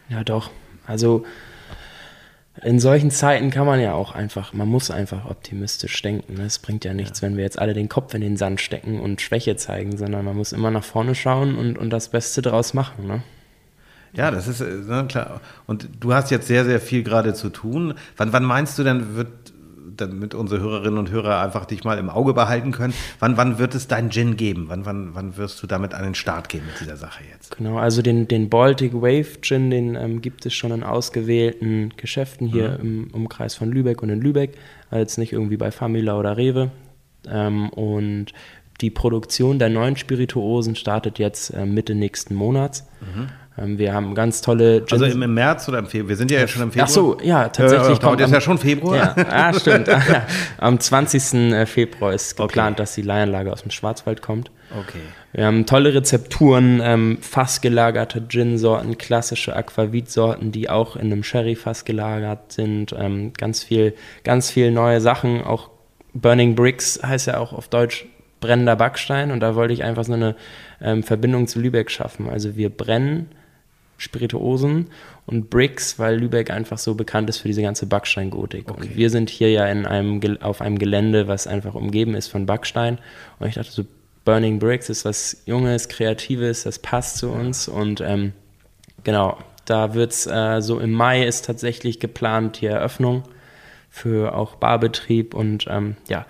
[0.08, 0.50] Ja, doch.
[0.86, 1.24] Also
[2.62, 6.40] in solchen Zeiten kann man ja auch einfach, man muss einfach optimistisch denken.
[6.40, 7.26] Es bringt ja nichts, ja.
[7.26, 10.36] wenn wir jetzt alle den Kopf in den Sand stecken und Schwäche zeigen, sondern man
[10.36, 13.06] muss immer nach vorne schauen und, und das Beste daraus machen.
[13.06, 13.22] Ne?
[14.12, 15.40] Ja, das ist ne, klar.
[15.66, 17.94] Und du hast jetzt sehr, sehr viel gerade zu tun.
[18.16, 19.28] Wann, wann meinst du denn, wird,
[19.96, 23.74] damit unsere Hörerinnen und Hörer einfach dich mal im Auge behalten können, wann, wann wird
[23.74, 24.66] es dein Gin geben?
[24.68, 27.56] Wann, wann, wann wirst du damit an den Start gehen mit dieser Sache jetzt?
[27.56, 32.46] Genau, also den, den Baltic Wave Gin, den ähm, gibt es schon in ausgewählten Geschäften
[32.46, 33.08] hier mhm.
[33.10, 34.56] im Umkreis von Lübeck und in Lübeck,
[34.90, 36.70] als nicht irgendwie bei Famila oder Rewe.
[37.28, 38.32] Ähm, und
[38.80, 42.86] die Produktion der neuen Spirituosen startet jetzt äh, Mitte nächsten Monats.
[43.00, 43.28] Mhm.
[43.58, 46.08] Ähm, wir haben ganz tolle Gin Also im, im, März oder im Februar?
[46.10, 46.88] Wir sind ja jetzt schon im Februar.
[46.88, 47.98] Ach so, ja, tatsächlich.
[47.98, 48.96] Äh, kommt jetzt ja schon Februar.
[48.96, 49.88] Ja, ah, stimmt.
[50.58, 51.34] am 20.
[51.52, 52.82] Äh, Februar ist geplant, okay.
[52.82, 54.50] dass die Leihanlage aus dem Schwarzwald kommt.
[54.70, 54.98] Okay.
[55.32, 62.52] Wir haben tolle Rezepturen, ähm, fassgelagerte Gin-Sorten, klassische Aquavit-Sorten, die auch in einem Sherry-Fass gelagert
[62.52, 62.94] sind.
[62.98, 63.94] Ähm, ganz viel,
[64.24, 65.42] ganz viel neue Sachen.
[65.42, 65.70] Auch
[66.14, 68.06] Burning Bricks heißt ja auch auf Deutsch
[68.40, 69.30] brennender Backstein.
[69.30, 70.36] Und da wollte ich einfach so eine
[70.80, 72.28] ähm, Verbindung zu Lübeck schaffen.
[72.28, 73.30] Also wir brennen
[73.98, 74.86] Spirituosen
[75.26, 78.70] und Bricks, weil Lübeck einfach so bekannt ist für diese ganze Backsteingotik.
[78.70, 78.80] Okay.
[78.80, 82.46] Und wir sind hier ja in einem, auf einem Gelände, was einfach umgeben ist von
[82.46, 82.98] Backstein.
[83.38, 83.84] Und ich dachte so,
[84.24, 87.66] Burning Bricks ist was Junges, Kreatives, das passt zu uns.
[87.66, 88.32] Und ähm,
[89.02, 93.24] genau, da wird es äh, so im Mai ist tatsächlich geplant die Eröffnung
[93.90, 96.24] für auch Barbetrieb und ähm, ja,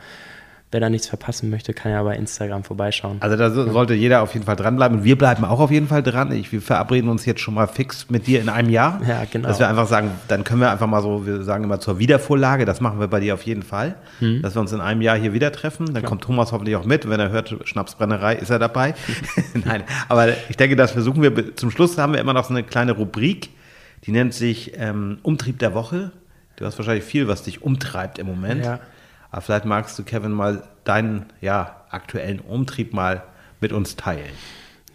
[0.71, 3.17] wer da nichts verpassen möchte, kann ja bei Instagram vorbeischauen.
[3.21, 4.99] Also da so, sollte jeder auf jeden Fall dranbleiben.
[4.99, 6.31] Und wir bleiben auch auf jeden Fall dran.
[6.33, 9.01] Ich, wir verabreden uns jetzt schon mal fix mit dir in einem Jahr.
[9.07, 9.49] Ja, genau.
[9.49, 12.67] Dass wir einfach sagen, dann können wir einfach mal so, wir sagen immer zur Wiedervorlage,
[12.67, 13.95] das machen wir bei dir auf jeden Fall.
[14.19, 14.43] Hm.
[14.43, 15.95] Dass wir uns in einem Jahr hier wieder treffen.
[15.95, 17.09] Dann kommt Thomas hoffentlich auch mit.
[17.09, 18.95] Wenn er hört, Schnapsbrennerei, ist er dabei.
[19.65, 21.57] Nein, aber ich denke, das versuchen wir.
[21.57, 23.51] Zum Schluss haben wir immer noch so eine kleine Rubrik,
[24.05, 26.13] die nennt sich ähm, Umtrieb der Woche.
[26.57, 28.65] Du hast wahrscheinlich viel, was dich umtreibt im Moment.
[28.65, 28.81] Ja.
[29.31, 33.23] Aber vielleicht magst du, Kevin, mal deinen ja, aktuellen Umtrieb mal
[33.61, 34.33] mit uns teilen.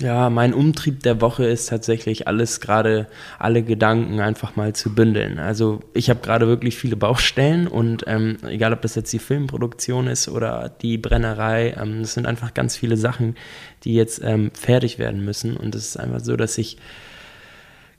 [0.01, 5.37] Ja, mein Umtrieb der Woche ist tatsächlich alles gerade, alle Gedanken einfach mal zu bündeln.
[5.37, 10.07] Also ich habe gerade wirklich viele Baustellen und ähm, egal ob das jetzt die Filmproduktion
[10.07, 13.35] ist oder die Brennerei, ähm, sind einfach ganz viele Sachen,
[13.83, 15.55] die jetzt ähm, fertig werden müssen.
[15.55, 16.77] Und es ist einfach so, dass ich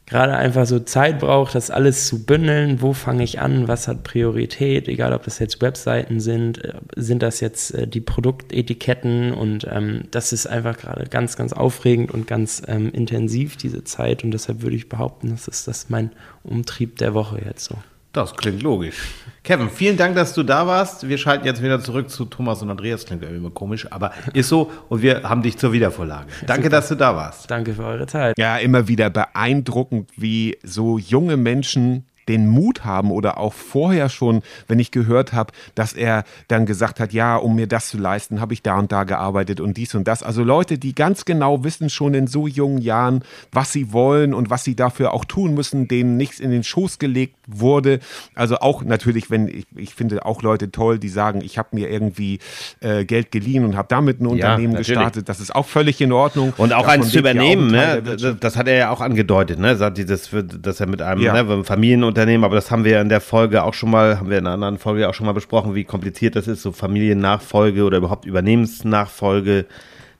[0.06, 2.82] gerade einfach so Zeit braucht, das alles zu bündeln.
[2.82, 3.68] Wo fange ich an?
[3.68, 4.88] Was hat Priorität?
[4.88, 10.02] Egal, ob das jetzt Webseiten sind, äh, sind das jetzt äh, die Produktetiketten und ähm,
[10.10, 14.24] das ist einfach gerade ganz, ganz aufregend und ganz ähm, intensiv, diese Zeit.
[14.24, 16.10] Und deshalb würde ich behaupten, das ist das mein
[16.42, 17.76] Umtrieb der Woche jetzt so.
[18.14, 19.08] Das klingt logisch.
[19.42, 21.08] Kevin, vielen Dank, dass du da warst.
[21.08, 23.04] Wir schalten jetzt wieder zurück zu Thomas und Andreas.
[23.04, 24.70] Klingt irgendwie immer komisch, aber ist so.
[24.88, 26.28] Und wir haben dich zur Wiedervorlage.
[26.46, 27.50] Danke, dass du da warst.
[27.50, 28.38] Danke für eure Zeit.
[28.38, 34.42] Ja, immer wieder beeindruckend, wie so junge Menschen den Mut haben oder auch vorher schon,
[34.68, 38.40] wenn ich gehört habe, dass er dann gesagt hat, ja, um mir das zu leisten,
[38.40, 40.22] habe ich da und da gearbeitet und dies und das.
[40.22, 44.50] Also Leute, die ganz genau wissen schon in so jungen Jahren, was sie wollen und
[44.50, 48.00] was sie dafür auch tun müssen, denen nichts in den Schoß gelegt wurde.
[48.34, 51.90] Also auch natürlich, wenn ich, ich finde auch Leute toll, die sagen, ich habe mir
[51.90, 52.38] irgendwie
[52.80, 54.88] äh, Geld geliehen und habe damit ein Unternehmen natürlich.
[54.88, 55.28] gestartet.
[55.28, 56.52] Das ist auch völlig in Ordnung.
[56.56, 58.36] Und auch Davon eins zu lebt ja auch übernehmen, ne?
[58.40, 59.92] das, hat er ja auch angedeutet, ne?
[59.96, 61.42] Dieses, dass er mit einem Ja.
[61.42, 61.64] ne,
[62.14, 64.54] Familienunternehmen, aber das haben wir in der Folge auch schon mal, haben wir in einer
[64.54, 69.66] anderen Folge auch schon mal besprochen, wie kompliziert das ist, so Familiennachfolge oder überhaupt Übernehmensnachfolge.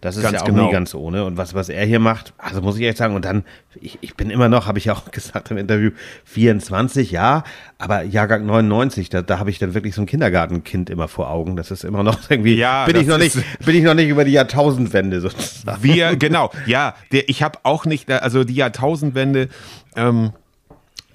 [0.01, 0.67] Das ist Ganz ja auch genau.
[0.67, 1.25] nie ganz ohne.
[1.25, 3.43] Und was, was er hier macht, also muss ich echt sagen, und dann,
[3.81, 5.93] ich, ich bin immer noch, habe ich ja auch gesagt im Interview,
[6.25, 7.43] 24, ja,
[7.79, 11.57] aber Jahrgang 99, da, da habe ich dann wirklich so ein Kindergartenkind immer vor Augen.
[11.57, 14.25] Das ist immer noch irgendwie, Ja, bin ich noch nicht, bin ich noch nicht über
[14.25, 15.83] die Jahrtausendwende sozusagen.
[15.83, 19.49] Wir, genau, ja, der, ich habe auch nicht, also die Jahrtausendwende,
[19.97, 20.33] ähm,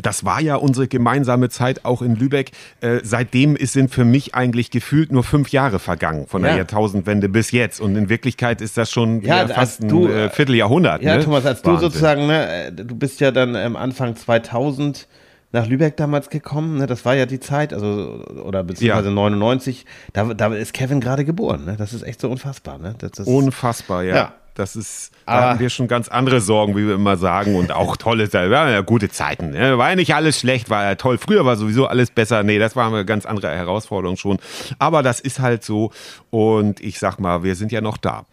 [0.01, 2.51] das war ja unsere gemeinsame Zeit auch in Lübeck.
[2.81, 6.57] Äh, seitdem ist, sind für mich eigentlich gefühlt nur fünf Jahre vergangen von der Ja.
[6.57, 7.79] Jahrtausendwende bis jetzt.
[7.81, 11.01] Und in Wirklichkeit ist das schon Ja, fast ein du, äh, Vierteljahrhundert.
[11.01, 11.23] Ja, ne?
[11.23, 11.89] Thomas, als du Wahnsinn.
[11.89, 15.07] sozusagen, ne, äh, du bist ja dann ähm, Anfang 2000
[15.51, 19.13] nach Lübeck damals gekommen, ne, das war ja die Zeit, also, oder beziehungsweise Ja.
[19.15, 19.83] 99,
[20.13, 23.27] da, da ist Kevin gerade geboren, ne, das ist echt so unfassbar, ne, das ist,
[23.27, 24.15] Unfassbar, ja.
[24.15, 24.33] Ja.
[24.55, 27.95] Das ist, da hatten wir schon ganz andere Sorgen, wie wir immer sagen, und auch
[27.97, 28.51] tolle, Zeiten.
[28.51, 29.51] ja, ja, gute Zeiten.
[29.51, 29.77] ne?
[29.77, 31.17] War ja nicht alles schlecht, war ja toll.
[31.17, 32.43] Früher war sowieso alles besser.
[32.43, 34.37] Nee, das war eine ganz andere Herausforderung schon.
[34.79, 35.91] Aber das ist halt so.
[36.29, 38.25] Und ich sag mal, wir sind ja noch da.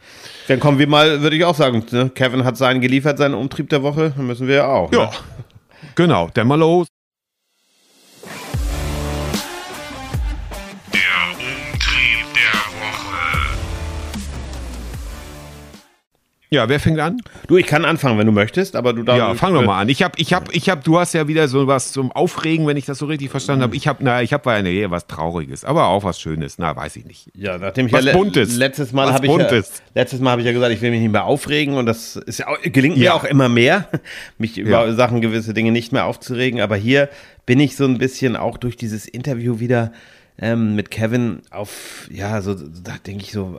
[0.49, 3.69] dann kommen wir mal, würde ich auch sagen, ne, Kevin hat seinen geliefert, seinen Umtrieb
[3.69, 4.93] der Woche, müssen wir ja auch.
[4.93, 5.11] Ja, Ne?
[5.95, 6.29] genau.
[6.35, 6.47] Dann
[16.49, 17.17] Ja, wer fängt an?
[17.49, 19.19] Du, ich kann anfangen, wenn du möchtest, aber du darfst.
[19.19, 19.89] Ja, fang doch mal an.
[19.89, 22.77] Ich hab, ich hab, ich hab, du hast ja wieder so was zum Aufregen, wenn
[22.77, 23.75] ich das so richtig verstanden habe.
[23.75, 26.59] Ich hab, na, ich hab ja nee, was Trauriges, aber auch was Schönes.
[26.59, 27.27] Na, weiß ich nicht.
[27.35, 28.57] Ja, nachdem ich Was ja le- Buntes.
[28.57, 29.61] letztes Mal habe ich ja,
[29.95, 32.39] letztes Mal habe ich ja gesagt, ich will mich nicht mehr aufregen und das ist
[32.39, 33.15] ja auch, gelingt mir Ja.
[33.15, 33.89] auch immer mehr,
[34.39, 34.93] mich über Ja.
[34.93, 37.09] Sachen gewisse Dinge nicht mehr aufzuregen, aber hier
[37.45, 39.93] bin ich so ein bisschen auch durch dieses Interview wieder
[40.39, 43.59] ähm, mit Kevin auf, ja, so, da denke ich so,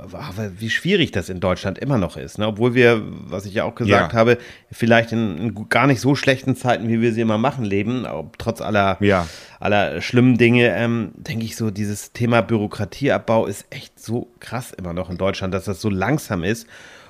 [0.60, 2.46] wie schwierig das in Deutschland immer noch ist, ne?
[2.48, 4.20] obwohl wir, was ich ja auch gesagt Ja.
[4.20, 4.38] habe,
[4.72, 8.38] vielleicht in, in gar nicht so schlechten Zeiten, wie wir sie immer machen, leben, ob,
[8.38, 9.28] trotz aller Ja.
[9.60, 14.94] aller schlimmen Dinge, ähm, denke ich so, dieses Thema Bürokratieabbau ist echt so krass immer
[14.94, 16.68] noch in Deutschland, dass das so langsam ist.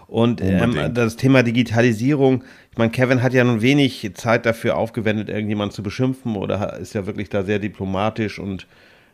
[0.08, 5.28] Und ähm, das Thema Digitalisierung, ich meine, Kevin hat ja nun wenig Zeit dafür aufgewendet,
[5.28, 8.66] irgendjemanden zu beschimpfen oder ist ja wirklich da sehr diplomatisch und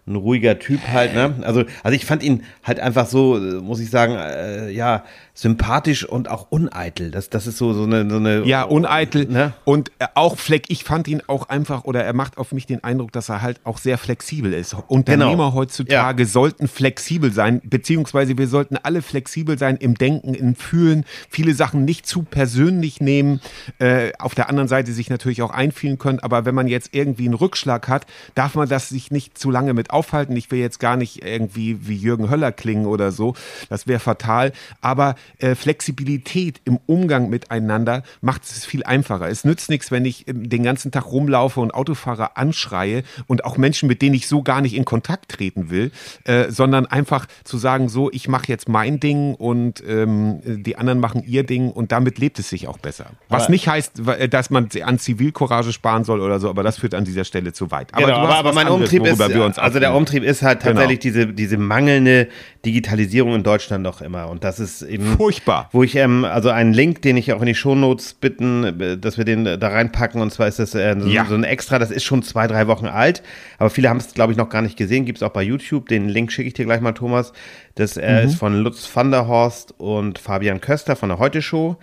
[0.05, 1.35] ein ruhiger Typ halt, ne?
[1.43, 6.05] Also, also ich fand ihn halt einfach so, äh, muss ich sagen, äh, ja, sympathisch
[6.07, 7.09] und auch uneitel.
[7.09, 9.25] Das, das ist so, so eine, so eine Ja, uneitel.
[9.25, 9.53] Ne?
[9.65, 12.83] Und äh, auch Fleck, ich fand ihn auch einfach, oder er macht auf mich den
[12.83, 14.75] Eindruck, dass er halt auch sehr flexibel ist.
[14.87, 15.53] Unternehmer Genau.
[15.53, 21.55] heutzutage sollten flexibel sein, beziehungsweise wir sollten alle flexibel sein im Denken, im Fühlen, viele
[21.55, 23.41] Sachen nicht zu persönlich nehmen,
[23.79, 27.25] äh, auf der anderen Seite sich natürlich auch einfühlen können, aber wenn man jetzt irgendwie
[27.25, 28.05] einen Rückschlag hat,
[28.35, 30.35] darf man das sich nicht zu lange mit aufhalten.
[30.37, 33.33] Ich will jetzt gar nicht irgendwie wie Jürgen Höller klingen oder so.
[33.69, 34.51] Das wäre fatal.
[34.81, 39.29] Aber äh, Flexibilität im Umgang miteinander macht es viel einfacher.
[39.29, 43.57] Es nützt nichts, wenn ich ähm, den ganzen Tag rumlaufe und Autofahrer anschreie und auch
[43.57, 45.91] Menschen, mit denen ich so gar nicht in Kontakt treten will,
[46.25, 50.99] äh, sondern einfach zu sagen, so, ich mache jetzt mein Ding und ähm, die anderen
[50.99, 53.05] machen ihr Ding und damit lebt es sich auch besser.
[53.29, 56.93] Was Aber- nicht heißt, dass man an Zivilcourage sparen soll oder so, aber das führt
[56.95, 57.93] an dieser Stelle zu weit.
[57.93, 59.93] Aber, genau, aber, aber mein anderes, Umtrieb ist, also der.
[59.93, 60.73] Umtrieb ist halt Genau.
[60.73, 62.27] tatsächlich diese, diese mangelnde
[62.65, 64.29] Digitalisierung in Deutschland noch immer.
[64.29, 65.69] Und das ist eben Furchtbar.
[65.71, 69.17] Wo ich, ähm, also einen Link, den ich auch in die Shownotes bitten, äh, dass
[69.17, 70.21] wir den äh, da reinpacken.
[70.21, 71.25] Und zwar ist das äh, so, Ja.
[71.25, 73.21] so ein Extra, das ist schon zwei, drei Wochen alt.
[73.59, 75.05] Aber viele haben es, glaube ich, noch gar nicht gesehen.
[75.05, 75.87] Gibt es auch bei YouTube.
[75.87, 77.33] Den Link schicke ich dir gleich mal, Thomas.
[77.75, 78.27] Das äh, Mhm.
[78.27, 81.77] ist von Lutz van der Horst und Fabian Köster von der Heute-Show,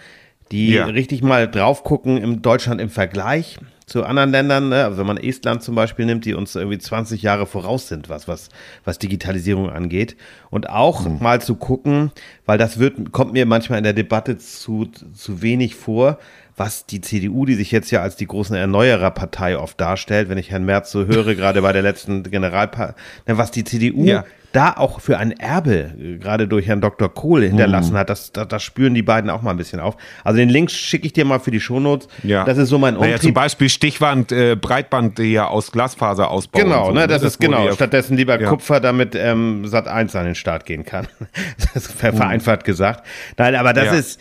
[0.50, 0.86] die Ja.
[0.86, 3.58] richtig mal drauf gucken in Deutschland im Vergleich
[3.90, 4.68] zu anderen Ländern.
[4.68, 4.84] Ne?
[4.84, 8.28] Also wenn man Estland zum Beispiel nimmt, die uns irgendwie 20 Jahre voraus sind, was,
[8.28, 8.48] was,
[8.84, 10.16] was Digitalisierung angeht.
[10.48, 11.18] Und auch Mhm.
[11.20, 12.12] mal zu gucken,
[12.46, 16.18] weil das wird, kommt mir manchmal in der Debatte zu, zu wenig vor,
[16.60, 20.50] was die CDU, die sich jetzt ja als die großen Erneuererpartei oft darstellt, wenn ich
[20.50, 22.94] Herrn Merz so höre, gerade bei der letzten Generalpartei,
[23.26, 24.24] was die CDU Ja.
[24.52, 27.08] da auch für ein Erbe, äh, gerade durch Herrn Dr.
[27.14, 27.44] Kohl Mhm.
[27.46, 29.96] hinterlassen hat, das, das, das spüren die beiden auch mal ein bisschen auf.
[30.22, 32.08] Also den Link schicke ich dir mal für die Shownotes.
[32.24, 32.44] Ja.
[32.44, 33.34] Das ist so mein Naja, zum Umtrieb.
[33.36, 36.64] Beispiel Stichwand, äh, Breitband, die ja aus Glasfaser ausbauen.
[36.64, 37.72] Genau, so, ne, das, ist wurde genau.
[37.72, 38.48] Stattdessen lieber Ja.
[38.50, 41.06] Kupfer, damit ähm, Sat 1 an den Start gehen kann.
[41.74, 43.06] das ist ver- vereinfacht gesagt.
[43.38, 43.92] Nein, aber das Ja.
[43.94, 44.20] ist,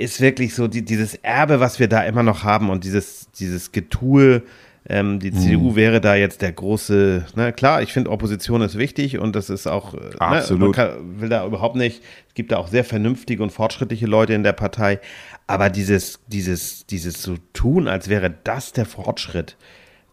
[0.00, 3.72] ist wirklich so die, dieses Erbe, was wir da immer noch haben und dieses, dieses
[3.72, 4.42] Getue.
[4.88, 9.18] Ähm, die CDU wäre da jetzt der große, ne, klar, ich finde Opposition ist wichtig
[9.18, 10.60] und das ist auch, äh, Absolut.
[10.60, 14.06] Ne, man kann, will da überhaupt nicht, es gibt da auch sehr vernünftige und fortschrittliche
[14.06, 14.98] Leute in der Partei,
[15.46, 19.56] aber dieses, dieses, dieses so tun, als wäre das der Fortschritt,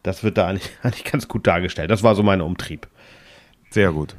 [0.03, 1.89] das wird da eigentlich, eigentlich ganz gut dargestellt.
[1.89, 2.88] Das war so mein Umtrieb.
[3.70, 4.15] Sehr gut.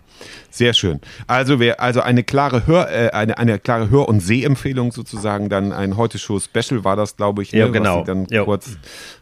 [0.51, 1.01] Sehr schön.
[1.29, 5.73] Also wer, also eine klare Hör, äh, eine, eine klare Hör- und Sehempfehlung sozusagen, dann
[5.73, 8.03] ein Heute-Show-Special war das, glaube ich, ne, Ja, genau.
[8.03, 8.43] dann Ja.
[8.43, 8.77] kurz,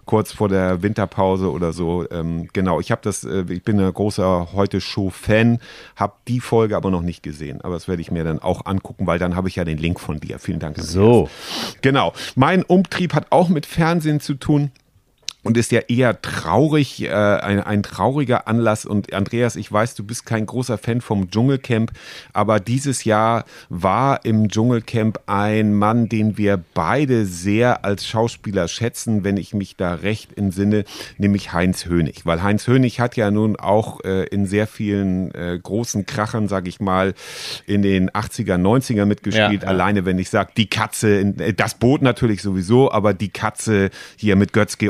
[0.07, 2.07] kurz vor der Winterpause oder so.
[2.11, 5.59] Ähm, genau, ich habe das, äh, ich bin ein großer Heute-Show-Fan,
[5.97, 7.61] habe die Folge aber noch nicht gesehen.
[7.61, 10.01] Aber das werde ich mir dann auch angucken, weil dann habe ich ja den Link
[10.01, 10.39] von dir.
[10.39, 10.79] Vielen Dank.
[10.79, 11.29] So.
[11.83, 12.15] Genau.
[12.37, 14.71] Mein Umtrieb hat auch mit Fernsehen zu tun
[15.47, 18.85] und ist ja eher traurig, äh, ein, ein trauriger Anlass.
[18.85, 21.93] Und Andreas, ich weiß, du bist kein großer Fan vom Dschungelcamp,
[22.33, 29.25] aber dieses Jahr war im Dschungelcamp ein Mann, den wir beide sehr als Schauspieler schätzen,
[29.25, 30.85] wenn ich mich da recht entsinne,
[31.17, 32.27] nämlich Heinz Hönig.
[32.27, 36.67] Weil Heinz Hönig hat ja nun auch äh, in sehr vielen äh, großen Krachern, sag
[36.67, 37.15] ich mal,
[37.67, 39.63] in den 80er, 90er mitgespielt.
[39.63, 39.69] Ja, ja.
[39.69, 43.91] Alleine, wenn ich sage, die Katze, in, äh, das Boot natürlich sowieso, aber die Katze
[44.17, 44.87] hier mit Götz George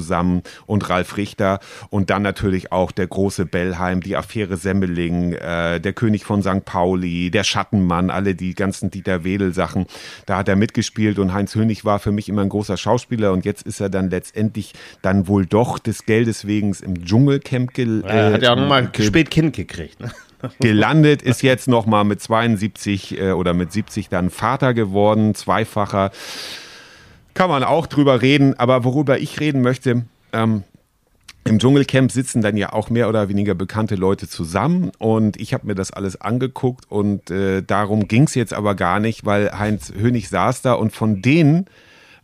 [0.00, 5.80] zusammen und Ralf Richter und dann natürlich auch der große Bellheim, die Affäre Semmeling, äh,
[5.80, 6.66] der König von St.
[6.66, 9.86] Pauli, der Schattenmann, alle die ganzen Dieter Wedel Sachen.
[10.26, 13.46] Da hat er mitgespielt und Heinz Hönig war für mich immer ein großer Schauspieler und
[13.46, 18.34] jetzt ist er dann letztendlich dann wohl doch des Geldes wegen im Dschungelcamp gel Er
[18.34, 20.00] hat ja auch nochmal ge- spät Kind gekriegt.
[20.00, 20.10] Ne?
[20.60, 26.10] gelandet, ist jetzt noch mal mit 72 äh, oder mit 70 dann Vater geworden, zweifacher.
[27.36, 30.64] Kann man auch drüber reden, aber worüber ich reden möchte, ähm,
[31.44, 35.66] im Dschungelcamp sitzen dann ja auch mehr oder weniger bekannte Leute zusammen und ich habe
[35.66, 39.92] mir das alles angeguckt und äh, darum ging es jetzt aber gar nicht, weil Heinz
[39.94, 41.66] Hönig saß da und von denen,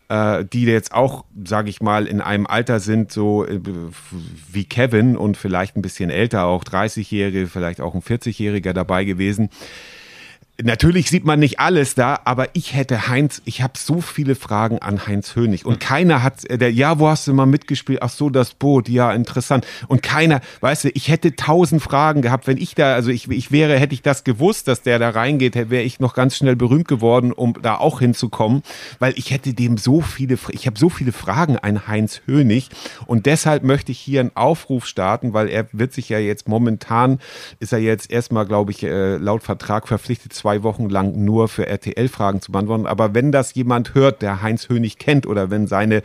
[0.09, 3.61] äh, die jetzt auch, sage ich mal, in einem Alter sind, so äh,
[4.51, 9.51] wie Kevin und vielleicht ein bisschen älter, auch 30-Jährige, vielleicht auch ein 40-Jähriger dabei gewesen.
[10.65, 14.79] Natürlich sieht man nicht alles da, aber ich hätte Heinz, ich habe so viele Fragen
[14.79, 18.01] an Heinz Hönig und keiner hat, äh, der, ja, wo hast du mal mitgespielt?
[18.03, 19.67] Ach so, das Boot, ja, interessant.
[19.89, 23.51] Und keiner, weißt du, ich hätte tausend Fragen gehabt, wenn ich da, also ich, ich
[23.51, 26.87] wäre, hätte ich das gewusst, dass der da reingeht, wäre ich noch ganz schnell berühmt
[26.87, 28.63] geworden, um da auch hinzukommen,
[29.01, 32.69] weil ich hätte dem so viele, ich habe so viele Fragen an Heinz Hönig
[33.07, 37.19] und deshalb möchte ich hier einen Aufruf starten, weil er wird sich ja jetzt momentan,
[37.59, 41.67] ist er jetzt erstmal, glaube ich, äh, laut Vertrag verpflichtet, zwei Wochen lang nur für
[41.67, 42.87] RTL-Fragen zu beantworten.
[42.87, 46.03] Aber wenn das jemand hört, der Heinz Hönig kennt oder wenn seine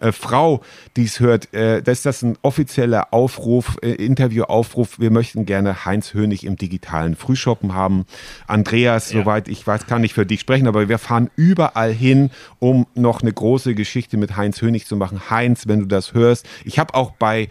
[0.00, 0.60] äh, Frau
[0.96, 4.98] dies hört, äh, das ist das ein offizieller Aufruf, äh, Interviewaufruf.
[5.00, 8.06] Wir möchten gerne Heinz Hönig im digitalen Frühshoppen haben.
[8.46, 12.86] Andreas, soweit ich weiß, kann ich für dich sprechen, aber wir fahren überall hin, um
[12.94, 15.30] noch eine große Geschichte mit Heinz Hönig zu machen.
[15.30, 17.48] Heinz, wenn du das hörst, ich habe auch bei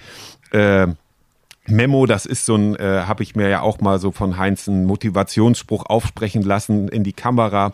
[0.51, 0.87] äh,
[1.67, 4.67] Memo, das ist so ein, äh, habe ich mir ja auch mal so von Heinz
[4.67, 7.71] einen Motivationsspruch aufsprechen lassen in die Kamera.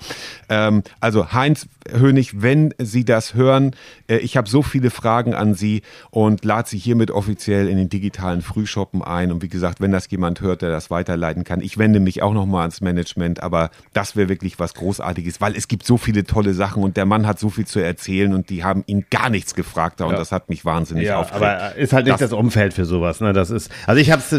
[0.50, 3.76] Ähm, also Heinz Hönig, wenn Sie das hören,
[4.08, 5.82] äh, ich habe so viele Fragen an Sie
[6.12, 9.32] und lade Sie hiermit offiziell in den digitalen Frühshoppen ein.
[9.34, 12.34] Und wie gesagt, wenn das jemand hört, der das weiterleiten kann, ich wende mich auch
[12.34, 16.54] nochmal ans Management, aber das wäre wirklich was Großartiges, weil es gibt so viele tolle
[16.54, 19.54] Sachen und der Mann hat so viel zu erzählen und die haben ihn gar nichts
[19.54, 20.16] gefragt und Ja.
[20.18, 21.44] das hat mich wahnsinnig Ja, aufgeregt.
[21.46, 23.20] aber ist halt nicht das, Umfeld für sowas.
[23.20, 23.34] Ne?
[23.34, 24.32] Das ist, also ich habe es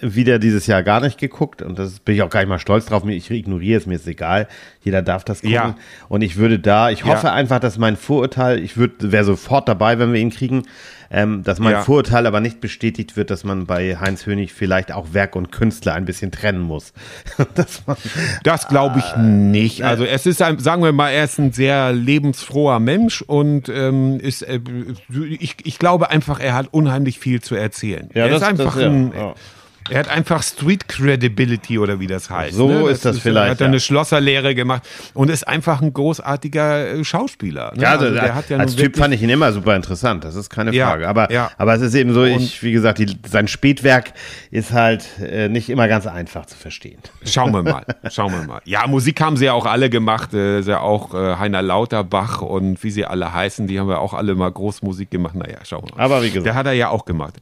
[0.00, 2.86] wieder dieses Jahr gar nicht geguckt und das bin ich auch gar nicht mal stolz
[2.86, 3.04] drauf.
[3.06, 4.48] Ich ignoriere es, mir ist egal.
[4.82, 5.52] Jeder darf das gucken.
[5.54, 5.74] Ja.
[6.08, 7.06] Und ich würde da, ich Ja.
[7.06, 10.62] hoffe einfach, dass mein Vorurteil, ich würde, wäre sofort dabei, wenn wir ihn kriegen,
[11.10, 11.82] ähm, dass mein Ja.
[11.82, 15.94] Vorurteil aber nicht bestätigt wird, dass man bei Heinz Hönig vielleicht auch Werk und Künstler
[15.94, 16.92] ein bisschen trennen muss.
[17.86, 17.96] man,
[18.42, 19.82] Das glaube ich nicht.
[19.84, 24.20] Also es ist ein, sagen wir mal, er ist ein sehr lebensfroher Mensch und ähm,
[24.20, 24.60] ist, äh,
[25.38, 28.08] ich, ich glaube einfach, er hat unheimlich viel zu erzählen.
[28.14, 29.12] Ja, er das- ist einfach das- ja, ein.
[29.90, 32.54] Er hat einfach Street Credibility oder wie das heißt.
[32.54, 32.90] So ne?
[32.90, 33.80] ist das vielleicht, Hat er eine ja.
[33.80, 34.82] Schlosserlehre gemacht
[35.14, 37.72] und ist einfach ein großartiger äh, Schauspieler.
[37.74, 37.82] ne?
[37.82, 40.50] Ja, also, der hat ja als Typ fand ich ihn immer super interessant, das ist
[40.50, 41.08] keine Frage.
[41.08, 41.50] Aber, ja.
[41.58, 44.12] aber es ist eben so, ich, wie gesagt, die, sein Spätwerk
[44.50, 46.98] ist halt äh, nicht immer ganz einfach zu verstehen.
[47.24, 48.60] Schauen wir mal, schauen wir mal.
[48.64, 52.42] Ja, Musik haben sie ja auch alle gemacht, äh, ist ja auch äh, Heiner Lauterbach
[52.42, 55.34] und wie sie alle heißen, die haben ja auch alle mal Großmusik gemacht.
[55.34, 56.04] Naja, schauen wir mal.
[56.04, 56.46] Aber wie gesagt.
[56.46, 57.34] Der hat er ja auch gemacht.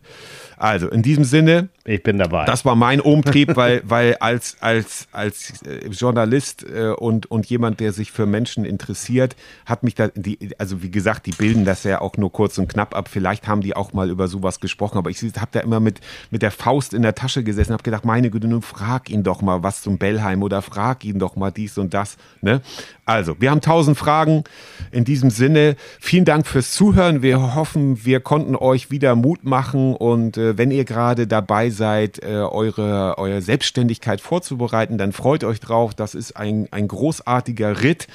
[0.57, 2.47] Also, in diesem Sinne, Ich bin dabei.
[2.47, 7.81] das war mein Umtrieb, weil, weil als, als, als äh, Journalist äh, und, und jemand,
[7.81, 9.37] der sich für Menschen interessiert,
[9.67, 12.69] hat mich da, die, also wie gesagt, die bilden das ja auch nur kurz und
[12.69, 13.09] knapp ab.
[13.11, 16.01] Vielleicht haben die auch mal über sowas gesprochen, aber ich habe da immer mit,
[16.31, 19.43] mit der Faust in der Tasche gesessen, habe gedacht, meine Güte, nun frag ihn doch
[19.43, 22.17] mal was zum Bellheim oder frag ihn doch mal dies und das.
[22.41, 22.63] Ne?
[23.05, 24.45] Also, wir haben tausend Fragen.
[24.91, 27.23] In diesem Sinne, vielen Dank fürs Zuhören.
[27.23, 32.23] Wir hoffen, wir konnten euch wieder Mut machen und äh, wenn ihr gerade dabei seid,
[32.23, 35.95] äh, eure, eure Selbstständigkeit vorzubereiten, dann freut euch drauf.
[35.95, 38.07] Das ist ein, ein großartiger Ritt.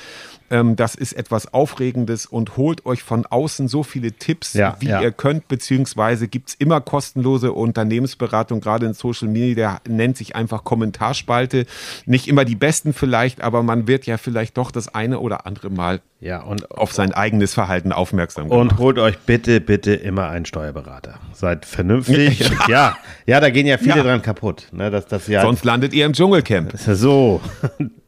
[0.52, 4.90] Ähm, das ist etwas Aufregendes und holt euch von außen so viele Tipps, Ja, wie
[4.90, 5.02] ja.
[5.02, 10.64] ihr könnt, beziehungsweise gibt's immer kostenlose Unternehmensberatung, gerade in Social Media, der nennt sich einfach
[10.64, 11.66] Kommentarspalte.
[12.06, 15.70] Nicht immer die besten vielleicht, aber man wird ja vielleicht doch das eine oder andere
[15.70, 18.72] Mal ja, und, auf sein eigenes Verhalten aufmerksam gemacht.
[18.72, 21.20] und holt euch bitte, bitte immer einen Steuerberater.
[21.34, 22.40] Seid vernünftig.
[22.40, 24.68] Ja, ja, ja da gehen ja viele dran kaputt.
[24.72, 26.74] Ne, dass das ja Sonst landet ihr im Dschungelcamp.
[26.78, 27.42] so.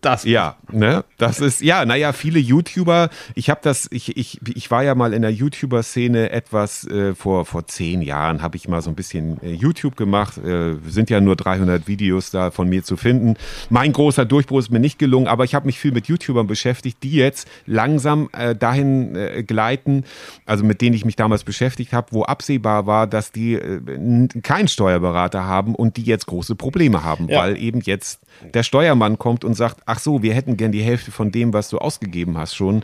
[0.04, 1.04] Das Ja, ne?
[1.18, 5.14] Das ist, ja, naja, viele YouTuber, ich habe das, ich, ich, ich war ja mal
[5.14, 9.42] in der YouTuber-Szene etwas, äh, vor, vor zehn Jahren habe ich mal so ein bisschen
[9.42, 13.36] äh, YouTube gemacht, äh, sind ja nur 300 Videos da von mir zu finden.
[13.70, 16.98] Mein großer Durchbruch ist mir nicht gelungen, aber ich habe mich viel mit YouTubern beschäftigt,
[17.04, 20.04] die jetzt langsam äh, dahin äh, gleiten,
[20.46, 24.68] also mit denen ich mich damals beschäftigt habe, wo absehbar war, dass die äh, keinen
[24.68, 27.40] Steuerberater haben und die jetzt große Probleme haben, Ja.
[27.40, 28.20] weil eben jetzt
[28.54, 31.70] der Steuermann kommt und sagt, ach so, wir hätten gern die Hälfte von dem, was
[31.70, 32.84] du ausgegeben hast schon,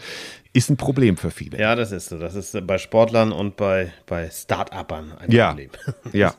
[0.53, 1.59] ist ein Problem für viele.
[1.59, 2.17] Ja, das ist so.
[2.17, 5.49] Das ist bei Sportlern und bei, bei Start-Uppern ein Ja.
[5.49, 5.69] Problem.
[6.13, 6.33] Ja.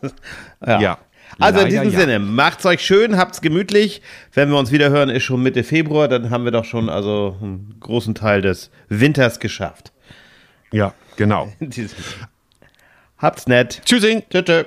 [0.66, 0.80] Ja.
[0.80, 0.98] Ja.
[1.38, 2.00] Also in Leider diesem ja.
[2.00, 4.02] Sinne, macht's euch schön, habt's gemütlich.
[4.32, 7.36] Wenn wir uns wieder hören, ist schon Mitte Februar, dann haben wir doch schon also
[7.40, 9.92] einen großen Teil des Winters geschafft.
[10.72, 11.52] Ja, genau.
[13.18, 13.82] Habt's nett.
[13.84, 14.22] Tschüssing.
[14.30, 14.44] Tschüss.
[14.44, 14.66] tschüss.